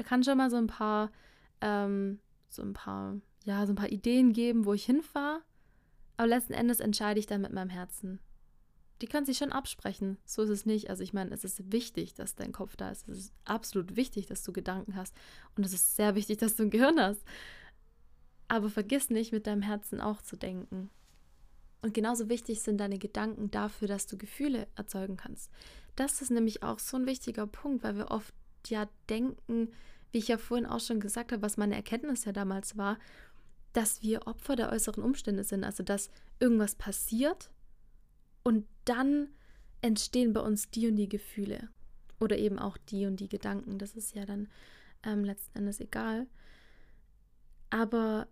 Er 0.00 0.04
kann 0.04 0.24
schon 0.24 0.38
mal 0.38 0.50
so 0.50 0.56
ein 0.56 0.66
paar, 0.66 1.10
ähm, 1.60 2.20
so 2.48 2.62
ein 2.62 2.72
paar, 2.72 3.16
ja, 3.44 3.66
so 3.66 3.72
ein 3.72 3.76
paar 3.76 3.92
Ideen 3.92 4.32
geben, 4.32 4.64
wo 4.64 4.72
ich 4.72 4.86
hinfahre, 4.86 5.42
aber 6.16 6.28
letzten 6.28 6.54
Endes 6.54 6.80
entscheide 6.80 7.20
ich 7.20 7.26
dann 7.26 7.42
mit 7.42 7.52
meinem 7.52 7.68
Herzen 7.68 8.18
die 9.00 9.06
kann 9.06 9.24
sich 9.24 9.38
schon 9.38 9.52
absprechen. 9.52 10.18
So 10.26 10.42
ist 10.42 10.50
es 10.50 10.66
nicht. 10.66 10.90
Also 10.90 11.02
ich 11.02 11.12
meine, 11.12 11.32
es 11.32 11.44
ist 11.44 11.72
wichtig, 11.72 12.14
dass 12.14 12.34
dein 12.34 12.52
Kopf 12.52 12.76
da 12.76 12.90
ist. 12.90 13.08
Es 13.08 13.18
ist 13.18 13.32
absolut 13.44 13.96
wichtig, 13.96 14.26
dass 14.26 14.42
du 14.42 14.52
Gedanken 14.52 14.94
hast. 14.94 15.14
Und 15.56 15.64
es 15.64 15.72
ist 15.72 15.96
sehr 15.96 16.14
wichtig, 16.14 16.38
dass 16.38 16.56
du 16.56 16.64
ein 16.64 16.70
Gehirn 16.70 17.00
hast. 17.00 17.22
Aber 18.48 18.68
vergiss 18.68 19.10
nicht, 19.10 19.32
mit 19.32 19.46
deinem 19.46 19.62
Herzen 19.62 20.00
auch 20.00 20.20
zu 20.20 20.36
denken. 20.36 20.90
Und 21.82 21.94
genauso 21.94 22.28
wichtig 22.28 22.60
sind 22.60 22.78
deine 22.78 22.98
Gedanken 22.98 23.50
dafür, 23.50 23.88
dass 23.88 24.06
du 24.06 24.18
Gefühle 24.18 24.66
erzeugen 24.74 25.16
kannst. 25.16 25.50
Das 25.96 26.20
ist 26.20 26.30
nämlich 26.30 26.62
auch 26.62 26.78
so 26.78 26.98
ein 26.98 27.06
wichtiger 27.06 27.46
Punkt, 27.46 27.82
weil 27.82 27.96
wir 27.96 28.10
oft 28.10 28.34
ja 28.68 28.88
denken, 29.08 29.70
wie 30.12 30.18
ich 30.18 30.28
ja 30.28 30.38
vorhin 30.38 30.66
auch 30.66 30.80
schon 30.80 31.00
gesagt 31.00 31.32
habe, 31.32 31.42
was 31.42 31.56
meine 31.56 31.76
Erkenntnis 31.76 32.24
ja 32.24 32.32
damals 32.32 32.76
war, 32.76 32.98
dass 33.72 34.02
wir 34.02 34.26
Opfer 34.26 34.56
der 34.56 34.70
äußeren 34.70 35.02
Umstände 35.02 35.44
sind. 35.44 35.64
Also 35.64 35.82
dass 35.82 36.10
irgendwas 36.40 36.74
passiert 36.74 37.50
und 38.42 38.66
dann 38.84 39.28
entstehen 39.82 40.32
bei 40.32 40.40
uns 40.40 40.70
die 40.70 40.88
und 40.88 40.96
die 40.96 41.08
Gefühle 41.08 41.68
oder 42.18 42.36
eben 42.36 42.58
auch 42.58 42.76
die 42.76 43.06
und 43.06 43.20
die 43.20 43.28
Gedanken. 43.28 43.78
Das 43.78 43.94
ist 43.94 44.14
ja 44.14 44.26
dann 44.26 44.48
ähm, 45.04 45.24
letzten 45.24 45.58
Endes 45.58 45.80
egal. 45.80 46.26
Aber 47.70 48.28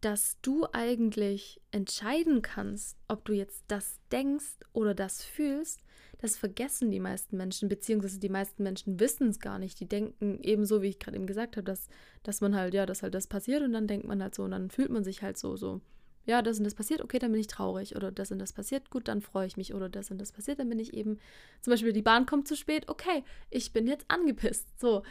dass 0.00 0.36
du 0.42 0.66
eigentlich 0.72 1.60
entscheiden 1.70 2.42
kannst, 2.42 2.98
ob 3.06 3.24
du 3.24 3.34
jetzt 3.34 3.62
das 3.68 4.00
denkst 4.10 4.58
oder 4.72 4.94
das 4.94 5.22
fühlst, 5.22 5.80
das 6.22 6.36
vergessen 6.36 6.92
die 6.92 7.00
meisten 7.00 7.36
Menschen, 7.36 7.68
beziehungsweise 7.68 8.20
die 8.20 8.28
meisten 8.28 8.62
Menschen 8.62 9.00
wissen 9.00 9.28
es 9.28 9.40
gar 9.40 9.58
nicht. 9.58 9.80
Die 9.80 9.88
denken 9.88 10.38
ebenso, 10.40 10.80
wie 10.80 10.86
ich 10.86 11.00
gerade 11.00 11.16
eben 11.16 11.26
gesagt 11.26 11.56
habe, 11.56 11.64
dass, 11.64 11.88
dass 12.22 12.40
man 12.40 12.54
halt, 12.54 12.74
ja, 12.74 12.86
dass 12.86 13.02
halt 13.02 13.12
das 13.14 13.26
passiert 13.26 13.62
und 13.62 13.72
dann 13.72 13.88
denkt 13.88 14.06
man 14.06 14.22
halt 14.22 14.34
so 14.34 14.44
und 14.44 14.52
dann 14.52 14.70
fühlt 14.70 14.90
man 14.90 15.02
sich 15.02 15.22
halt 15.22 15.36
so, 15.36 15.56
so 15.56 15.80
ja, 16.24 16.40
das 16.40 16.58
und 16.58 16.64
das 16.64 16.76
passiert, 16.76 17.00
okay, 17.00 17.18
dann 17.18 17.32
bin 17.32 17.40
ich 17.40 17.48
traurig. 17.48 17.96
Oder 17.96 18.12
das 18.12 18.30
und 18.30 18.38
das 18.38 18.52
passiert, 18.52 18.90
gut, 18.90 19.08
dann 19.08 19.20
freue 19.20 19.46
ich 19.46 19.56
mich. 19.56 19.74
Oder 19.74 19.88
das 19.88 20.12
und 20.12 20.18
das 20.18 20.30
passiert, 20.30 20.60
dann 20.60 20.68
bin 20.68 20.78
ich 20.78 20.94
eben, 20.94 21.18
zum 21.60 21.72
Beispiel 21.72 21.92
die 21.92 22.02
Bahn 22.02 22.26
kommt 22.26 22.46
zu 22.46 22.56
spät, 22.56 22.88
okay, 22.88 23.24
ich 23.50 23.72
bin 23.72 23.88
jetzt 23.88 24.04
angepisst. 24.08 24.68
So. 24.78 25.02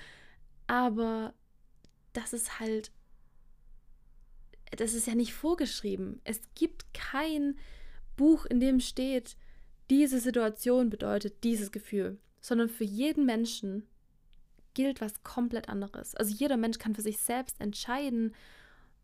Aber 0.68 1.34
das 2.14 2.32
ist 2.32 2.62
halt, 2.62 2.92
das 4.78 4.94
ist 4.94 5.08
ja 5.08 5.16
nicht 5.16 5.34
vorgeschrieben. 5.34 6.22
Es 6.24 6.40
gibt 6.56 6.94
kein 6.94 7.58
Buch, 8.16 8.46
in 8.46 8.62
dem 8.62 8.80
steht, 8.80 9.36
diese 9.92 10.22
Situation 10.22 10.90
bedeutet 10.90 11.44
dieses 11.44 11.72
Gefühl, 11.72 12.18
sondern 12.40 12.70
für 12.70 12.86
jeden 12.86 13.26
Menschen 13.26 13.84
gilt 14.74 15.02
was 15.02 15.22
komplett 15.22 15.68
anderes. 15.68 16.16
Also 16.16 16.34
jeder 16.34 16.56
Mensch 16.56 16.80
kann 16.80 16.96
für 16.96 17.02
sich 17.02 17.20
selbst 17.20 17.60
entscheiden, 17.60 18.34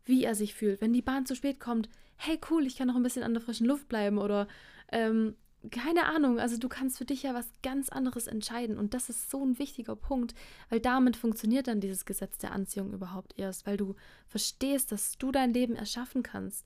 wie 0.06 0.24
er 0.24 0.34
sich 0.34 0.54
fühlt. 0.54 0.80
Wenn 0.80 0.94
die 0.94 1.02
Bahn 1.02 1.26
zu 1.26 1.36
spät 1.36 1.60
kommt, 1.60 1.90
hey 2.16 2.40
cool, 2.50 2.66
ich 2.66 2.76
kann 2.76 2.88
noch 2.88 2.96
ein 2.96 3.02
bisschen 3.02 3.22
an 3.22 3.34
der 3.34 3.42
frischen 3.42 3.66
Luft 3.66 3.86
bleiben 3.88 4.16
oder 4.16 4.48
ähm, 4.90 5.36
keine 5.70 6.06
Ahnung. 6.06 6.40
Also 6.40 6.56
du 6.56 6.70
kannst 6.70 6.96
für 6.96 7.04
dich 7.04 7.22
ja 7.22 7.34
was 7.34 7.50
ganz 7.62 7.90
anderes 7.90 8.26
entscheiden 8.26 8.78
und 8.78 8.94
das 8.94 9.10
ist 9.10 9.28
so 9.28 9.44
ein 9.44 9.58
wichtiger 9.58 9.94
Punkt, 9.94 10.34
weil 10.70 10.80
damit 10.80 11.16
funktioniert 11.16 11.66
dann 11.66 11.82
dieses 11.82 12.06
Gesetz 12.06 12.38
der 12.38 12.52
Anziehung 12.52 12.94
überhaupt 12.94 13.34
erst, 13.36 13.66
weil 13.66 13.76
du 13.76 13.94
verstehst, 14.26 14.90
dass 14.90 15.18
du 15.18 15.32
dein 15.32 15.52
Leben 15.52 15.76
erschaffen 15.76 16.22
kannst, 16.22 16.64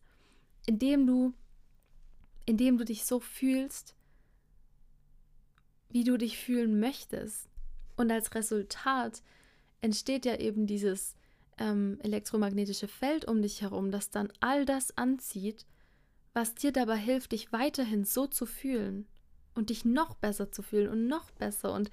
indem 0.65 1.09
du 1.09 1.35
indem 2.45 2.77
du 2.77 2.85
dich 2.85 3.05
so 3.05 3.21
fühlst, 3.21 3.95
wie 5.93 6.05
du 6.05 6.17
dich 6.17 6.39
fühlen 6.39 6.81
möchtest. 6.81 7.49
Und 7.97 8.11
als 8.11 8.35
Resultat 8.35 9.23
entsteht 9.81 10.25
ja 10.25 10.37
eben 10.37 10.67
dieses 10.67 11.15
ähm, 11.59 11.99
elektromagnetische 12.03 12.89
Feld 12.89 13.27
um 13.27 13.43
dich 13.43 13.63
herum, 13.63 13.91
das 13.91 14.11
dann 14.11 14.33
all 14.41 14.65
das 14.65 14.97
anzieht, 14.97 15.67
was 16.33 16.55
dir 16.55 16.73
dabei 16.73 16.97
hilft, 16.97 17.33
dich 17.33 17.53
weiterhin 17.53 18.05
so 18.05 18.27
zu 18.27 18.47
fühlen 18.47 19.07
und 19.55 19.71
dich 19.71 19.85
noch 19.85 20.15
besser 20.15 20.51
zu 20.51 20.63
fühlen 20.63 20.89
und 20.89 21.07
noch 21.07 21.31
besser 21.33 21.75
und 21.75 21.91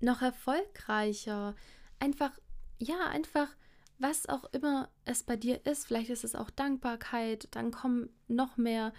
noch 0.00 0.22
erfolgreicher. 0.22 1.56
Einfach, 1.98 2.38
ja, 2.78 3.06
einfach, 3.06 3.48
was 3.98 4.28
auch 4.28 4.44
immer 4.52 4.88
es 5.04 5.24
bei 5.24 5.36
dir 5.36 5.66
ist. 5.66 5.86
Vielleicht 5.86 6.10
ist 6.10 6.24
es 6.24 6.36
auch 6.36 6.50
Dankbarkeit, 6.50 7.48
dann 7.50 7.72
kommen 7.72 8.10
noch 8.28 8.56
mehr 8.56 8.92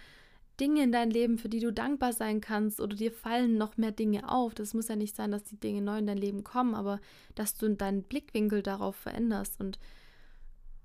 Dinge 0.62 0.84
in 0.84 0.92
dein 0.92 1.10
Leben, 1.10 1.38
für 1.38 1.48
die 1.48 1.58
du 1.58 1.72
dankbar 1.72 2.12
sein 2.12 2.40
kannst 2.40 2.80
oder 2.80 2.94
dir 2.94 3.10
fallen 3.10 3.58
noch 3.58 3.76
mehr 3.76 3.90
Dinge 3.90 4.30
auf. 4.30 4.54
Das 4.54 4.74
muss 4.74 4.86
ja 4.86 4.94
nicht 4.94 5.16
sein, 5.16 5.32
dass 5.32 5.42
die 5.42 5.58
Dinge 5.58 5.82
neu 5.82 5.98
in 5.98 6.06
dein 6.06 6.18
Leben 6.18 6.44
kommen, 6.44 6.76
aber 6.76 7.00
dass 7.34 7.56
du 7.56 7.68
deinen 7.74 8.04
Blickwinkel 8.04 8.62
darauf 8.62 8.94
veränderst 8.94 9.60
und 9.60 9.80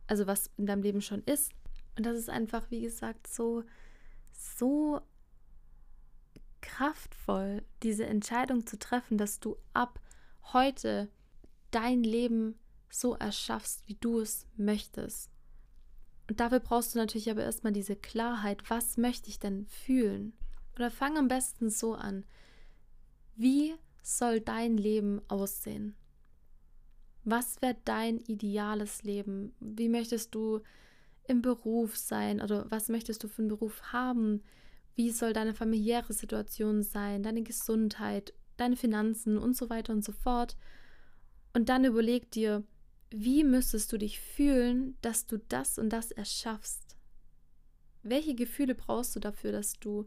also 0.08 0.26
was 0.26 0.50
in 0.58 0.66
deinem 0.66 0.82
Leben 0.82 1.02
schon 1.02 1.22
ist. 1.26 1.52
Und 1.96 2.08
das 2.08 2.18
ist 2.18 2.30
einfach, 2.30 2.72
wie 2.72 2.82
gesagt, 2.82 3.28
so, 3.28 3.64
so 4.32 5.00
kraftvoll, 6.62 7.62
diese 7.84 8.08
Entscheidung 8.08 8.66
zu 8.66 8.80
treffen, 8.80 9.20
dass 9.20 9.40
du 9.40 9.58
ab 9.74 10.00
heute 10.54 11.08
dein 11.70 12.04
Leben 12.04 12.56
so 12.90 13.14
erschaffst, 13.14 13.88
wie 13.88 13.96
du 13.96 14.22
es 14.22 14.48
möchtest. 14.56 15.30
Und 16.28 16.40
dafür 16.40 16.60
brauchst 16.60 16.94
du 16.94 17.00
natürlich 17.00 17.30
aber 17.32 17.44
erstmal 17.44 17.74
diese 17.74 17.96
Klarheit, 17.96 18.70
was 18.70 18.98
möchte 18.98 19.30
ich 19.30 19.40
denn 19.40 19.66
fühlen? 19.68 20.34
Oder 20.76 20.92
fang 20.92 21.18
am 21.18 21.28
besten 21.28 21.70
so 21.70 21.96
an. 21.96 22.26
Wie 23.36 23.76
soll 24.04 24.42
dein 24.42 24.78
Leben 24.78 25.22
aussehen? 25.28 25.96
Was 27.24 27.62
wäre 27.62 27.78
dein 27.86 28.20
ideales 28.20 29.04
Leben? 29.04 29.54
Wie 29.60 29.90
möchtest 29.90 30.34
du 30.36 30.62
im 31.28 31.42
Beruf 31.42 31.98
sein 31.98 32.42
oder 32.42 32.70
was 32.72 32.90
möchtest 32.90 33.24
du 33.24 33.28
für 33.28 33.42
einen 33.42 33.50
Beruf 33.50 33.82
haben? 33.92 34.44
Wie 34.96 35.12
soll 35.12 35.34
deine 35.34 35.54
familiäre 35.54 36.14
Situation 36.14 36.84
sein, 36.84 37.24
deine 37.24 37.44
Gesundheit, 37.44 38.34
deine 38.56 38.76
Finanzen 38.76 39.38
und 39.38 39.56
so 39.56 39.70
weiter 39.70 39.94
und 39.94 40.04
so 40.04 40.12
fort? 40.12 40.58
Und 41.54 41.70
dann 41.70 41.86
überleg 41.86 42.32
dir, 42.32 42.64
wie 43.10 43.44
müsstest 43.44 43.92
du 43.92 43.98
dich 43.98 44.20
fühlen, 44.20 44.98
dass 45.02 45.26
du 45.26 45.38
das 45.38 45.78
und 45.78 45.90
das 45.90 46.12
erschaffst? 46.12 46.88
welche 48.10 48.36
Gefühle 48.36 48.76
brauchst 48.76 49.16
du 49.16 49.20
dafür, 49.20 49.52
dass 49.52 49.74
du 49.74 50.06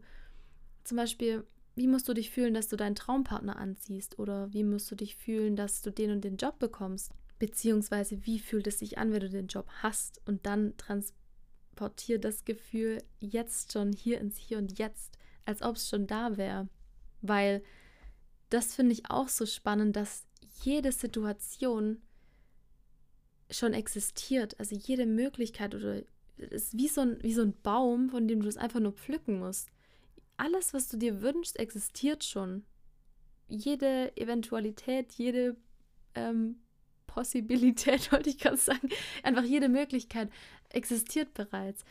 zum 0.83 0.97
Beispiel, 0.97 1.45
wie 1.75 1.87
musst 1.87 2.07
du 2.09 2.13
dich 2.13 2.31
fühlen, 2.31 2.53
dass 2.53 2.67
du 2.67 2.75
deinen 2.75 2.95
Traumpartner 2.95 3.57
anziehst? 3.57 4.19
Oder 4.19 4.51
wie 4.53 4.63
musst 4.63 4.89
du 4.91 4.95
dich 4.95 5.15
fühlen, 5.15 5.55
dass 5.55 5.81
du 5.81 5.91
den 5.91 6.11
und 6.11 6.23
den 6.23 6.37
Job 6.37 6.59
bekommst? 6.59 7.11
Beziehungsweise, 7.39 8.25
wie 8.25 8.39
fühlt 8.39 8.67
es 8.67 8.79
sich 8.79 8.97
an, 8.97 9.11
wenn 9.11 9.21
du 9.21 9.29
den 9.29 9.47
Job 9.47 9.67
hast? 9.81 10.21
Und 10.25 10.45
dann 10.45 10.75
transportier 10.77 12.19
das 12.19 12.45
Gefühl 12.45 13.03
jetzt 13.19 13.71
schon 13.71 13.93
hier 13.93 14.19
ins 14.19 14.37
Hier 14.37 14.57
und 14.57 14.77
Jetzt, 14.77 15.17
als 15.45 15.61
ob 15.61 15.75
es 15.75 15.87
schon 15.87 16.07
da 16.07 16.37
wäre. 16.37 16.67
Weil 17.21 17.63
das 18.49 18.75
finde 18.75 18.93
ich 18.93 19.09
auch 19.09 19.29
so 19.29 19.45
spannend, 19.45 19.95
dass 19.95 20.25
jede 20.63 20.91
Situation 20.91 22.01
schon 23.51 23.73
existiert. 23.73 24.59
Also 24.59 24.75
jede 24.75 25.05
Möglichkeit 25.05 25.75
oder 25.75 26.01
ist 26.37 26.75
wie 26.77 26.87
so, 26.87 27.01
ein, 27.01 27.21
wie 27.21 27.33
so 27.33 27.41
ein 27.43 27.53
Baum, 27.61 28.09
von 28.09 28.27
dem 28.27 28.41
du 28.41 28.47
es 28.47 28.57
einfach 28.57 28.79
nur 28.79 28.93
pflücken 28.93 29.39
musst. 29.39 29.69
Alles, 30.37 30.73
was 30.73 30.89
du 30.89 30.97
dir 30.97 31.21
wünschst, 31.21 31.59
existiert 31.59 32.23
schon. 32.23 32.63
Jede 33.47 34.15
Eventualität, 34.17 35.13
jede 35.13 35.55
ähm, 36.15 36.55
Possibilität, 37.05 38.11
wollte 38.11 38.29
ich 38.29 38.39
gerade 38.39 38.57
sagen, 38.57 38.89
einfach 39.23 39.43
jede 39.43 39.69
Möglichkeit 39.69 40.29
existiert 40.69 41.33
bereits. 41.33 41.83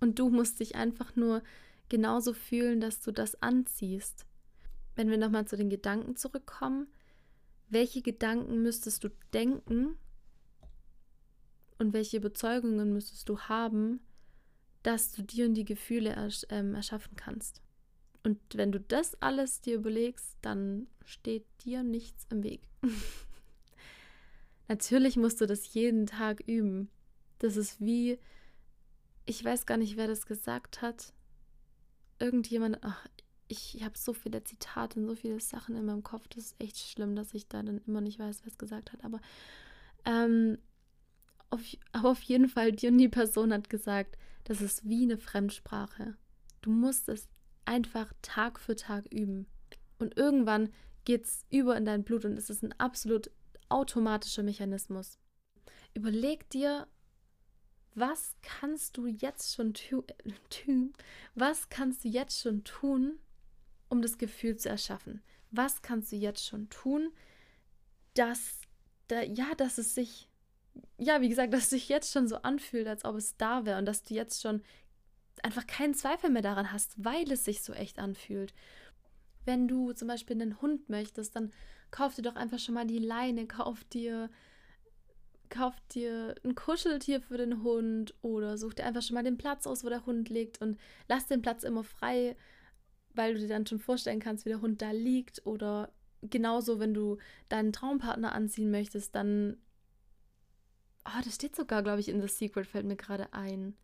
Und 0.00 0.18
du 0.18 0.28
musst 0.28 0.60
dich 0.60 0.74
einfach 0.74 1.16
nur 1.16 1.42
genauso 1.88 2.34
fühlen, 2.34 2.80
dass 2.80 3.00
du 3.00 3.12
das 3.12 3.40
anziehst. 3.42 4.26
Wenn 4.94 5.10
wir 5.10 5.18
nochmal 5.18 5.46
zu 5.46 5.56
den 5.56 5.70
Gedanken 5.70 6.16
zurückkommen, 6.16 6.88
welche 7.68 8.02
Gedanken 8.02 8.62
müsstest 8.62 9.04
du 9.04 9.10
denken, 9.32 9.96
und 11.78 11.92
welche 11.92 12.20
Bezeugungen 12.20 12.92
müsstest 12.92 13.28
du 13.28 13.38
haben, 13.40 14.00
dass 14.82 15.12
du 15.12 15.22
dir 15.22 15.46
und 15.46 15.54
die 15.54 15.64
Gefühle 15.64 16.10
ersch 16.10 16.46
ähm, 16.48 16.74
erschaffen 16.74 17.16
kannst. 17.16 17.60
Und 18.22 18.38
wenn 18.54 18.72
du 18.72 18.80
das 18.80 19.20
alles 19.22 19.60
dir 19.60 19.76
überlegst, 19.76 20.36
dann 20.42 20.88
steht 21.04 21.44
dir 21.64 21.82
nichts 21.82 22.26
im 22.30 22.42
Weg. 22.42 22.62
Natürlich 24.68 25.16
musst 25.16 25.40
du 25.40 25.46
das 25.46 25.72
jeden 25.74 26.06
Tag 26.06 26.40
üben. 26.46 26.88
Das 27.38 27.56
ist 27.56 27.80
wie, 27.80 28.18
ich 29.26 29.44
weiß 29.44 29.66
gar 29.66 29.76
nicht, 29.76 29.96
wer 29.96 30.08
das 30.08 30.26
gesagt 30.26 30.82
hat. 30.82 31.12
Irgendjemand, 32.18 32.78
ach, 32.82 33.06
ich, 33.48 33.82
habe 33.84 33.96
so 33.96 34.12
viele 34.12 34.42
Zitate 34.42 34.98
und 34.98 35.06
so 35.06 35.14
viele 35.14 35.38
Sachen 35.38 35.76
in 35.76 35.84
meinem 35.84 36.02
Kopf. 36.02 36.26
Das 36.28 36.46
ist 36.46 36.60
echt 36.60 36.78
schlimm, 36.78 37.14
dass 37.14 37.34
ich 37.34 37.46
da 37.48 37.62
dann 37.62 37.80
immer 37.86 38.00
nicht 38.00 38.18
weiß, 38.18 38.40
wer 38.42 38.50
es 38.50 38.58
gesagt 38.58 38.92
hat. 38.92 39.04
Aber 39.04 39.20
ähm, 40.04 40.58
auf, 41.50 41.62
aber 41.92 42.10
auf 42.10 42.22
jeden 42.22 42.48
Fall, 42.48 42.72
die 42.72 42.88
und 42.88 42.98
die 42.98 43.08
Person 43.08 43.52
hat 43.52 43.70
gesagt, 43.70 44.16
das 44.44 44.60
ist 44.60 44.88
wie 44.88 45.02
eine 45.02 45.18
Fremdsprache. 45.18 46.16
Du 46.62 46.70
musst 46.70 47.08
es 47.08 47.28
einfach 47.64 48.12
Tag 48.22 48.60
für 48.60 48.76
Tag 48.76 49.12
üben. 49.12 49.46
Und 49.98 50.16
irgendwann 50.16 50.70
geht 51.04 51.24
es 51.24 51.44
über 51.50 51.76
in 51.76 51.84
dein 51.84 52.04
Blut 52.04 52.24
und 52.24 52.36
es 52.36 52.50
ist 52.50 52.62
ein 52.62 52.72
absolut 52.78 53.30
automatischer 53.68 54.42
Mechanismus. 54.42 55.18
Überleg 55.94 56.48
dir, 56.50 56.86
was 57.94 58.36
kannst 58.42 58.96
du 58.98 59.06
jetzt 59.06 59.54
schon 59.54 59.72
tun? 59.72 60.04
Was 61.34 61.70
kannst 61.70 62.04
du 62.04 62.08
jetzt 62.08 62.38
schon 62.40 62.62
tun, 62.64 63.18
um 63.88 64.02
das 64.02 64.18
Gefühl 64.18 64.56
zu 64.56 64.68
erschaffen? 64.68 65.22
Was 65.50 65.80
kannst 65.80 66.12
du 66.12 66.16
jetzt 66.16 66.44
schon 66.44 66.68
tun, 66.68 67.10
dass 68.12 68.60
da, 69.08 69.22
ja, 69.22 69.54
dass 69.54 69.78
es 69.78 69.94
sich 69.94 70.28
ja, 70.98 71.20
wie 71.20 71.28
gesagt, 71.28 71.52
dass 71.52 71.64
es 71.64 71.70
sich 71.70 71.88
jetzt 71.88 72.12
schon 72.12 72.28
so 72.28 72.36
anfühlt, 72.36 72.86
als 72.86 73.04
ob 73.04 73.16
es 73.16 73.36
da 73.36 73.64
wäre 73.64 73.78
und 73.78 73.86
dass 73.86 74.02
du 74.02 74.14
jetzt 74.14 74.40
schon 74.42 74.62
einfach 75.42 75.66
keinen 75.66 75.94
Zweifel 75.94 76.30
mehr 76.30 76.42
daran 76.42 76.72
hast, 76.72 76.92
weil 76.96 77.30
es 77.30 77.44
sich 77.44 77.62
so 77.62 77.72
echt 77.72 77.98
anfühlt. 77.98 78.54
Wenn 79.44 79.68
du 79.68 79.92
zum 79.92 80.08
Beispiel 80.08 80.40
einen 80.40 80.60
Hund 80.60 80.88
möchtest, 80.88 81.36
dann 81.36 81.52
kauf 81.90 82.14
dir 82.14 82.22
doch 82.22 82.36
einfach 82.36 82.58
schon 82.58 82.74
mal 82.74 82.86
die 82.86 82.98
Leine, 82.98 83.46
kauf 83.46 83.84
dir, 83.84 84.30
kauf 85.50 85.74
dir 85.92 86.34
ein 86.44 86.54
Kuscheltier 86.54 87.20
für 87.20 87.36
den 87.36 87.62
Hund 87.62 88.14
oder 88.22 88.58
such 88.58 88.74
dir 88.74 88.84
einfach 88.84 89.02
schon 89.02 89.14
mal 89.14 89.22
den 89.22 89.38
Platz 89.38 89.66
aus, 89.66 89.84
wo 89.84 89.88
der 89.88 90.06
Hund 90.06 90.28
liegt 90.28 90.60
und 90.60 90.78
lass 91.08 91.26
den 91.26 91.42
Platz 91.42 91.62
immer 91.62 91.84
frei, 91.84 92.36
weil 93.14 93.34
du 93.34 93.40
dir 93.40 93.48
dann 93.48 93.66
schon 93.66 93.78
vorstellen 93.78 94.20
kannst, 94.20 94.44
wie 94.44 94.50
der 94.50 94.60
Hund 94.62 94.82
da 94.82 94.90
liegt 94.90 95.46
oder 95.46 95.92
genauso, 96.22 96.80
wenn 96.80 96.94
du 96.94 97.18
deinen 97.48 97.72
Traumpartner 97.72 98.32
anziehen 98.32 98.70
möchtest, 98.70 99.14
dann 99.14 99.58
Oh, 101.06 101.20
das 101.24 101.36
steht 101.36 101.54
sogar, 101.54 101.82
glaube 101.82 102.00
ich, 102.00 102.08
in 102.08 102.20
The 102.20 102.28
Secret, 102.28 102.66
fällt 102.66 102.86
mir 102.86 102.96
gerade 102.96 103.32
ein. 103.32 103.76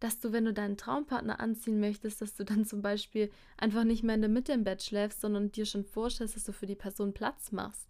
Dass 0.00 0.18
du, 0.18 0.32
wenn 0.32 0.46
du 0.46 0.52
deinen 0.52 0.76
Traumpartner 0.76 1.38
anziehen 1.40 1.78
möchtest, 1.78 2.20
dass 2.20 2.34
du 2.34 2.44
dann 2.44 2.64
zum 2.64 2.82
Beispiel 2.82 3.30
einfach 3.56 3.84
nicht 3.84 4.02
mehr 4.02 4.14
in 4.16 4.22
der 4.22 4.30
Mitte 4.30 4.52
im 4.52 4.64
Bett 4.64 4.82
schläfst, 4.82 5.20
sondern 5.20 5.52
dir 5.52 5.66
schon 5.66 5.84
vorstellst, 5.84 6.36
dass 6.36 6.44
du 6.44 6.52
für 6.52 6.66
die 6.66 6.74
Person 6.74 7.12
Platz 7.12 7.52
machst. 7.52 7.88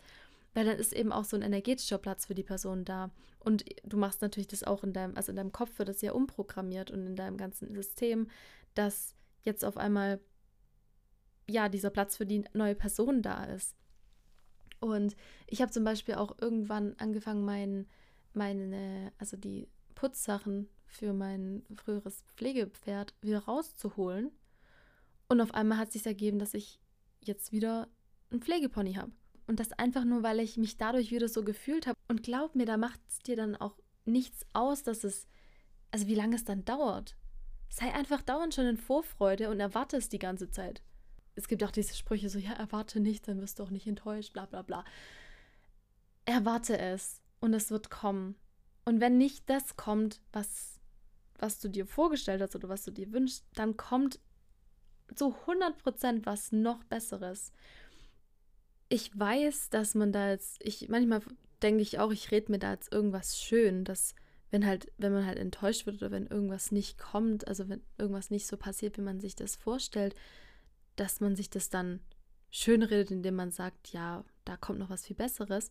Weil 0.52 0.66
dann 0.66 0.78
ist 0.78 0.92
eben 0.92 1.12
auch 1.12 1.24
so 1.24 1.36
ein 1.36 1.42
energetischer 1.42 1.98
Platz 1.98 2.26
für 2.26 2.34
die 2.34 2.42
Person 2.42 2.84
da. 2.84 3.10
Und 3.38 3.64
du 3.84 3.96
machst 3.96 4.20
natürlich 4.20 4.48
das 4.48 4.64
auch 4.64 4.84
in 4.84 4.92
deinem, 4.92 5.16
also 5.16 5.30
in 5.30 5.36
deinem 5.36 5.52
Kopf 5.52 5.78
wird 5.78 5.88
das 5.88 6.02
ja 6.02 6.12
umprogrammiert 6.12 6.90
und 6.90 7.06
in 7.06 7.16
deinem 7.16 7.36
ganzen 7.36 7.72
System, 7.74 8.28
dass 8.74 9.14
jetzt 9.42 9.64
auf 9.64 9.76
einmal 9.76 10.20
ja 11.48 11.68
dieser 11.68 11.90
Platz 11.90 12.16
für 12.16 12.26
die 12.26 12.44
neue 12.52 12.74
Person 12.74 13.22
da 13.22 13.44
ist. 13.44 13.76
Und 14.80 15.16
ich 15.46 15.62
habe 15.62 15.70
zum 15.70 15.84
Beispiel 15.84 16.14
auch 16.14 16.36
irgendwann 16.40 16.94
angefangen, 16.98 17.44
meinen 17.44 17.86
meine, 18.32 19.12
also 19.18 19.36
die 19.36 19.68
Putzsachen 19.94 20.68
für 20.86 21.12
mein 21.12 21.62
früheres 21.74 22.22
Pflegepferd 22.36 23.14
wieder 23.20 23.40
rauszuholen. 23.40 24.30
Und 25.28 25.40
auf 25.40 25.54
einmal 25.54 25.78
hat 25.78 25.92
sich 25.92 26.06
ergeben, 26.06 26.38
dass 26.38 26.54
ich 26.54 26.80
jetzt 27.20 27.52
wieder 27.52 27.88
einen 28.30 28.42
Pflegepony 28.42 28.94
habe. 28.94 29.12
Und 29.46 29.60
das 29.60 29.72
einfach 29.72 30.04
nur, 30.04 30.22
weil 30.22 30.40
ich 30.40 30.56
mich 30.56 30.76
dadurch 30.76 31.10
wieder 31.10 31.28
so 31.28 31.42
gefühlt 31.42 31.86
habe. 31.86 31.98
Und 32.08 32.22
glaub 32.22 32.54
mir, 32.54 32.66
da 32.66 32.76
macht 32.76 33.00
es 33.08 33.18
dir 33.18 33.36
dann 33.36 33.56
auch 33.56 33.76
nichts 34.04 34.46
aus, 34.52 34.82
dass 34.82 35.04
es, 35.04 35.26
also 35.90 36.06
wie 36.06 36.14
lange 36.14 36.36
es 36.36 36.44
dann 36.44 36.64
dauert. 36.64 37.16
Sei 37.68 37.92
einfach 37.92 38.22
dauernd 38.22 38.54
schon 38.54 38.66
in 38.66 38.76
Vorfreude 38.76 39.50
und 39.50 39.60
erwarte 39.60 39.96
es 39.96 40.08
die 40.08 40.18
ganze 40.18 40.50
Zeit. 40.50 40.82
Es 41.36 41.46
gibt 41.46 41.62
auch 41.62 41.70
diese 41.70 41.94
Sprüche 41.94 42.28
so, 42.28 42.38
ja, 42.38 42.52
erwarte 42.52 43.00
nicht, 43.00 43.28
dann 43.28 43.40
wirst 43.40 43.58
du 43.58 43.62
auch 43.62 43.70
nicht 43.70 43.86
enttäuscht, 43.86 44.32
bla 44.32 44.46
bla 44.46 44.62
bla. 44.62 44.84
Erwarte 46.24 46.78
es 46.78 47.19
und 47.40 47.54
es 47.54 47.70
wird 47.70 47.90
kommen. 47.90 48.36
Und 48.84 49.00
wenn 49.00 49.18
nicht 49.18 49.48
das 49.48 49.76
kommt, 49.76 50.20
was, 50.32 50.80
was 51.38 51.58
du 51.60 51.68
dir 51.68 51.86
vorgestellt 51.86 52.40
hast 52.42 52.54
oder 52.54 52.68
was 52.68 52.84
du 52.84 52.90
dir 52.90 53.12
wünschst, 53.12 53.44
dann 53.54 53.76
kommt 53.76 54.20
zu 55.14 55.34
100% 55.46 56.24
was 56.24 56.52
noch 56.52 56.84
Besseres. 56.84 57.52
Ich 58.88 59.18
weiß, 59.18 59.70
dass 59.70 59.94
man 59.94 60.12
da 60.12 60.30
jetzt, 60.30 60.58
ich 60.60 60.88
manchmal 60.88 61.20
denke 61.62 61.82
ich 61.82 61.98
auch, 61.98 62.10
ich 62.10 62.30
rede 62.30 62.52
mir 62.52 62.58
da 62.58 62.72
jetzt 62.72 62.92
irgendwas 62.92 63.38
schön, 63.38 63.84
dass 63.84 64.14
wenn 64.50 64.66
halt, 64.66 64.90
wenn 64.98 65.12
man 65.12 65.26
halt 65.26 65.38
enttäuscht 65.38 65.86
wird 65.86 65.96
oder 65.96 66.10
wenn 66.10 66.26
irgendwas 66.26 66.72
nicht 66.72 66.98
kommt, 66.98 67.46
also 67.46 67.68
wenn 67.68 67.82
irgendwas 67.98 68.30
nicht 68.30 68.46
so 68.46 68.56
passiert, 68.56 68.98
wie 68.98 69.02
man 69.02 69.20
sich 69.20 69.36
das 69.36 69.56
vorstellt, 69.56 70.14
dass 70.96 71.20
man 71.20 71.36
sich 71.36 71.50
das 71.50 71.68
dann 71.68 72.00
schön 72.50 72.82
redet, 72.82 73.12
indem 73.12 73.36
man 73.36 73.52
sagt, 73.52 73.92
ja, 73.92 74.24
da 74.44 74.56
kommt 74.56 74.80
noch 74.80 74.90
was 74.90 75.06
viel 75.06 75.16
Besseres. 75.16 75.70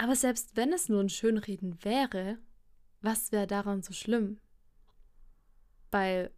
Aber 0.00 0.16
selbst 0.16 0.56
wenn 0.56 0.72
es 0.72 0.88
nur 0.88 1.02
ein 1.02 1.10
Schönreden 1.10 1.84
wäre, 1.84 2.38
was 3.02 3.32
wäre 3.32 3.46
daran 3.46 3.82
so 3.82 3.92
schlimm? 3.92 4.40
Weil 5.90 6.30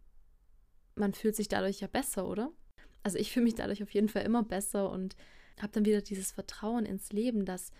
man 0.95 1.13
fühlt 1.13 1.37
sich 1.37 1.47
dadurch 1.47 1.79
ja 1.79 1.87
besser, 1.87 2.27
oder? 2.27 2.51
Also 3.03 3.17
ich 3.17 3.31
fühle 3.31 3.45
mich 3.45 3.55
dadurch 3.55 3.81
auf 3.81 3.93
jeden 3.93 4.09
Fall 4.09 4.23
immer 4.23 4.43
besser 4.43 4.89
und 4.89 5.15
habe 5.61 5.71
dann 5.71 5.85
wieder 5.85 6.01
dieses 6.01 6.33
Vertrauen 6.33 6.85
ins 6.85 7.13
Leben, 7.13 7.45
dass 7.45 7.71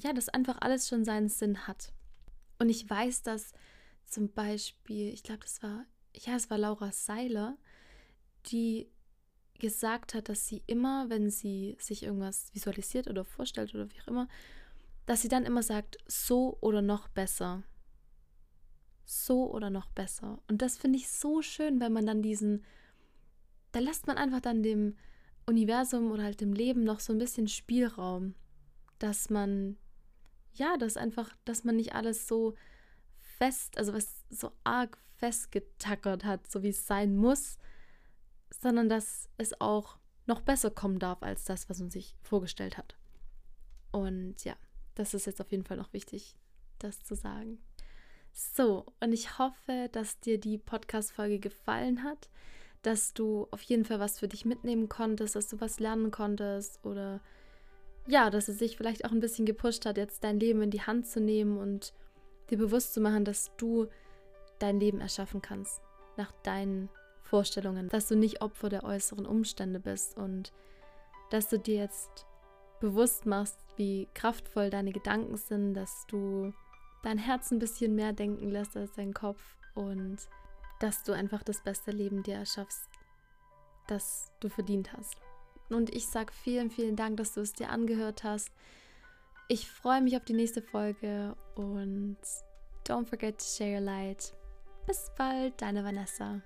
ja, 0.00 0.14
das 0.14 0.30
einfach 0.30 0.56
alles 0.62 0.88
schon 0.88 1.04
seinen 1.04 1.28
Sinn 1.28 1.66
hat. 1.66 1.92
Und 2.58 2.70
ich 2.70 2.88
weiß, 2.88 3.20
dass 3.22 3.52
zum 4.06 4.32
Beispiel, 4.32 5.12
ich 5.12 5.22
glaube, 5.22 5.40
das 5.40 5.62
war, 5.62 5.84
ja, 6.16 6.34
es 6.34 6.48
war 6.48 6.56
Laura 6.56 6.92
Seiler, 6.92 7.58
die 8.46 8.88
gesagt 9.58 10.14
hat, 10.14 10.30
dass 10.30 10.48
sie 10.48 10.62
immer, 10.66 11.10
wenn 11.10 11.28
sie 11.28 11.76
sich 11.78 12.04
irgendwas 12.04 12.54
visualisiert 12.54 13.06
oder 13.06 13.26
vorstellt 13.26 13.74
oder 13.74 13.90
wie 13.90 14.00
auch 14.00 14.06
immer, 14.06 14.28
dass 15.08 15.22
sie 15.22 15.28
dann 15.28 15.46
immer 15.46 15.62
sagt, 15.62 15.96
so 16.06 16.58
oder 16.60 16.82
noch 16.82 17.08
besser. 17.08 17.62
So 19.06 19.50
oder 19.50 19.70
noch 19.70 19.88
besser. 19.88 20.42
Und 20.48 20.60
das 20.60 20.76
finde 20.76 20.98
ich 20.98 21.08
so 21.08 21.40
schön, 21.40 21.80
wenn 21.80 21.94
man 21.94 22.04
dann 22.04 22.20
diesen, 22.20 22.62
da 23.72 23.78
lässt 23.78 24.06
man 24.06 24.18
einfach 24.18 24.40
dann 24.40 24.62
dem 24.62 24.98
Universum 25.46 26.10
oder 26.10 26.24
halt 26.24 26.42
dem 26.42 26.52
Leben 26.52 26.84
noch 26.84 27.00
so 27.00 27.14
ein 27.14 27.18
bisschen 27.18 27.48
Spielraum, 27.48 28.34
dass 28.98 29.30
man, 29.30 29.78
ja, 30.52 30.76
dass 30.76 30.98
einfach, 30.98 31.34
dass 31.46 31.64
man 31.64 31.76
nicht 31.76 31.94
alles 31.94 32.28
so 32.28 32.54
fest, 33.16 33.78
also 33.78 33.94
was 33.94 34.26
so 34.28 34.52
arg 34.62 34.98
festgetackert 35.16 36.26
hat, 36.26 36.50
so 36.50 36.62
wie 36.62 36.68
es 36.68 36.86
sein 36.86 37.16
muss, 37.16 37.56
sondern 38.50 38.90
dass 38.90 39.30
es 39.38 39.58
auch 39.58 39.96
noch 40.26 40.42
besser 40.42 40.70
kommen 40.70 40.98
darf 40.98 41.22
als 41.22 41.44
das, 41.44 41.70
was 41.70 41.78
man 41.78 41.88
sich 41.88 42.14
vorgestellt 42.20 42.76
hat. 42.76 42.94
Und 43.90 44.44
ja, 44.44 44.54
das 44.98 45.14
ist 45.14 45.26
jetzt 45.26 45.40
auf 45.40 45.50
jeden 45.52 45.64
Fall 45.64 45.76
noch 45.76 45.92
wichtig, 45.92 46.36
das 46.80 47.02
zu 47.04 47.14
sagen. 47.14 47.58
So, 48.32 48.84
und 49.00 49.12
ich 49.12 49.38
hoffe, 49.38 49.88
dass 49.92 50.18
dir 50.20 50.38
die 50.38 50.58
Podcast-Folge 50.58 51.38
gefallen 51.38 52.02
hat, 52.02 52.28
dass 52.82 53.14
du 53.14 53.46
auf 53.50 53.62
jeden 53.62 53.84
Fall 53.84 54.00
was 54.00 54.18
für 54.18 54.28
dich 54.28 54.44
mitnehmen 54.44 54.88
konntest, 54.88 55.36
dass 55.36 55.48
du 55.48 55.60
was 55.60 55.80
lernen 55.80 56.10
konntest 56.10 56.84
oder 56.84 57.20
ja, 58.06 58.30
dass 58.30 58.48
es 58.48 58.58
sich 58.58 58.76
vielleicht 58.76 59.04
auch 59.04 59.12
ein 59.12 59.20
bisschen 59.20 59.46
gepusht 59.46 59.86
hat, 59.86 59.96
jetzt 59.98 60.24
dein 60.24 60.40
Leben 60.40 60.62
in 60.62 60.70
die 60.70 60.82
Hand 60.82 61.06
zu 61.06 61.20
nehmen 61.20 61.58
und 61.58 61.92
dir 62.50 62.58
bewusst 62.58 62.94
zu 62.94 63.00
machen, 63.00 63.24
dass 63.24 63.50
du 63.56 63.86
dein 64.58 64.80
Leben 64.80 65.00
erschaffen 65.00 65.42
kannst 65.42 65.80
nach 66.16 66.32
deinen 66.42 66.88
Vorstellungen, 67.22 67.88
dass 67.88 68.08
du 68.08 68.16
nicht 68.16 68.42
Opfer 68.42 68.68
der 68.68 68.84
äußeren 68.84 69.26
Umstände 69.26 69.78
bist 69.78 70.16
und 70.16 70.52
dass 71.30 71.48
du 71.48 71.58
dir 71.58 71.76
jetzt 71.76 72.26
bewusst 72.80 73.26
machst, 73.26 73.67
wie 73.78 74.08
kraftvoll 74.14 74.70
deine 74.70 74.92
Gedanken 74.92 75.36
sind, 75.36 75.74
dass 75.74 76.06
du 76.08 76.52
dein 77.02 77.18
Herz 77.18 77.50
ein 77.50 77.58
bisschen 77.58 77.94
mehr 77.94 78.12
denken 78.12 78.50
lässt 78.50 78.76
als 78.76 78.92
dein 78.92 79.14
Kopf 79.14 79.40
und 79.74 80.18
dass 80.80 81.02
du 81.04 81.12
einfach 81.12 81.42
das 81.42 81.62
beste 81.62 81.90
Leben 81.90 82.22
dir 82.22 82.34
erschaffst, 82.34 82.88
das 83.86 84.30
du 84.40 84.48
verdient 84.48 84.92
hast. 84.92 85.16
Und 85.70 85.94
ich 85.94 86.06
sage 86.06 86.32
vielen, 86.32 86.70
vielen 86.70 86.96
Dank, 86.96 87.16
dass 87.16 87.34
du 87.34 87.40
es 87.40 87.52
dir 87.52 87.70
angehört 87.70 88.24
hast. 88.24 88.50
Ich 89.48 89.70
freue 89.70 90.02
mich 90.02 90.16
auf 90.16 90.24
die 90.24 90.34
nächste 90.34 90.62
Folge 90.62 91.36
und 91.54 92.18
don't 92.86 93.06
forget 93.06 93.38
to 93.38 93.44
share 93.44 93.74
your 93.74 93.80
light. 93.80 94.32
Bis 94.86 95.10
bald, 95.16 95.60
deine 95.60 95.84
Vanessa. 95.84 96.40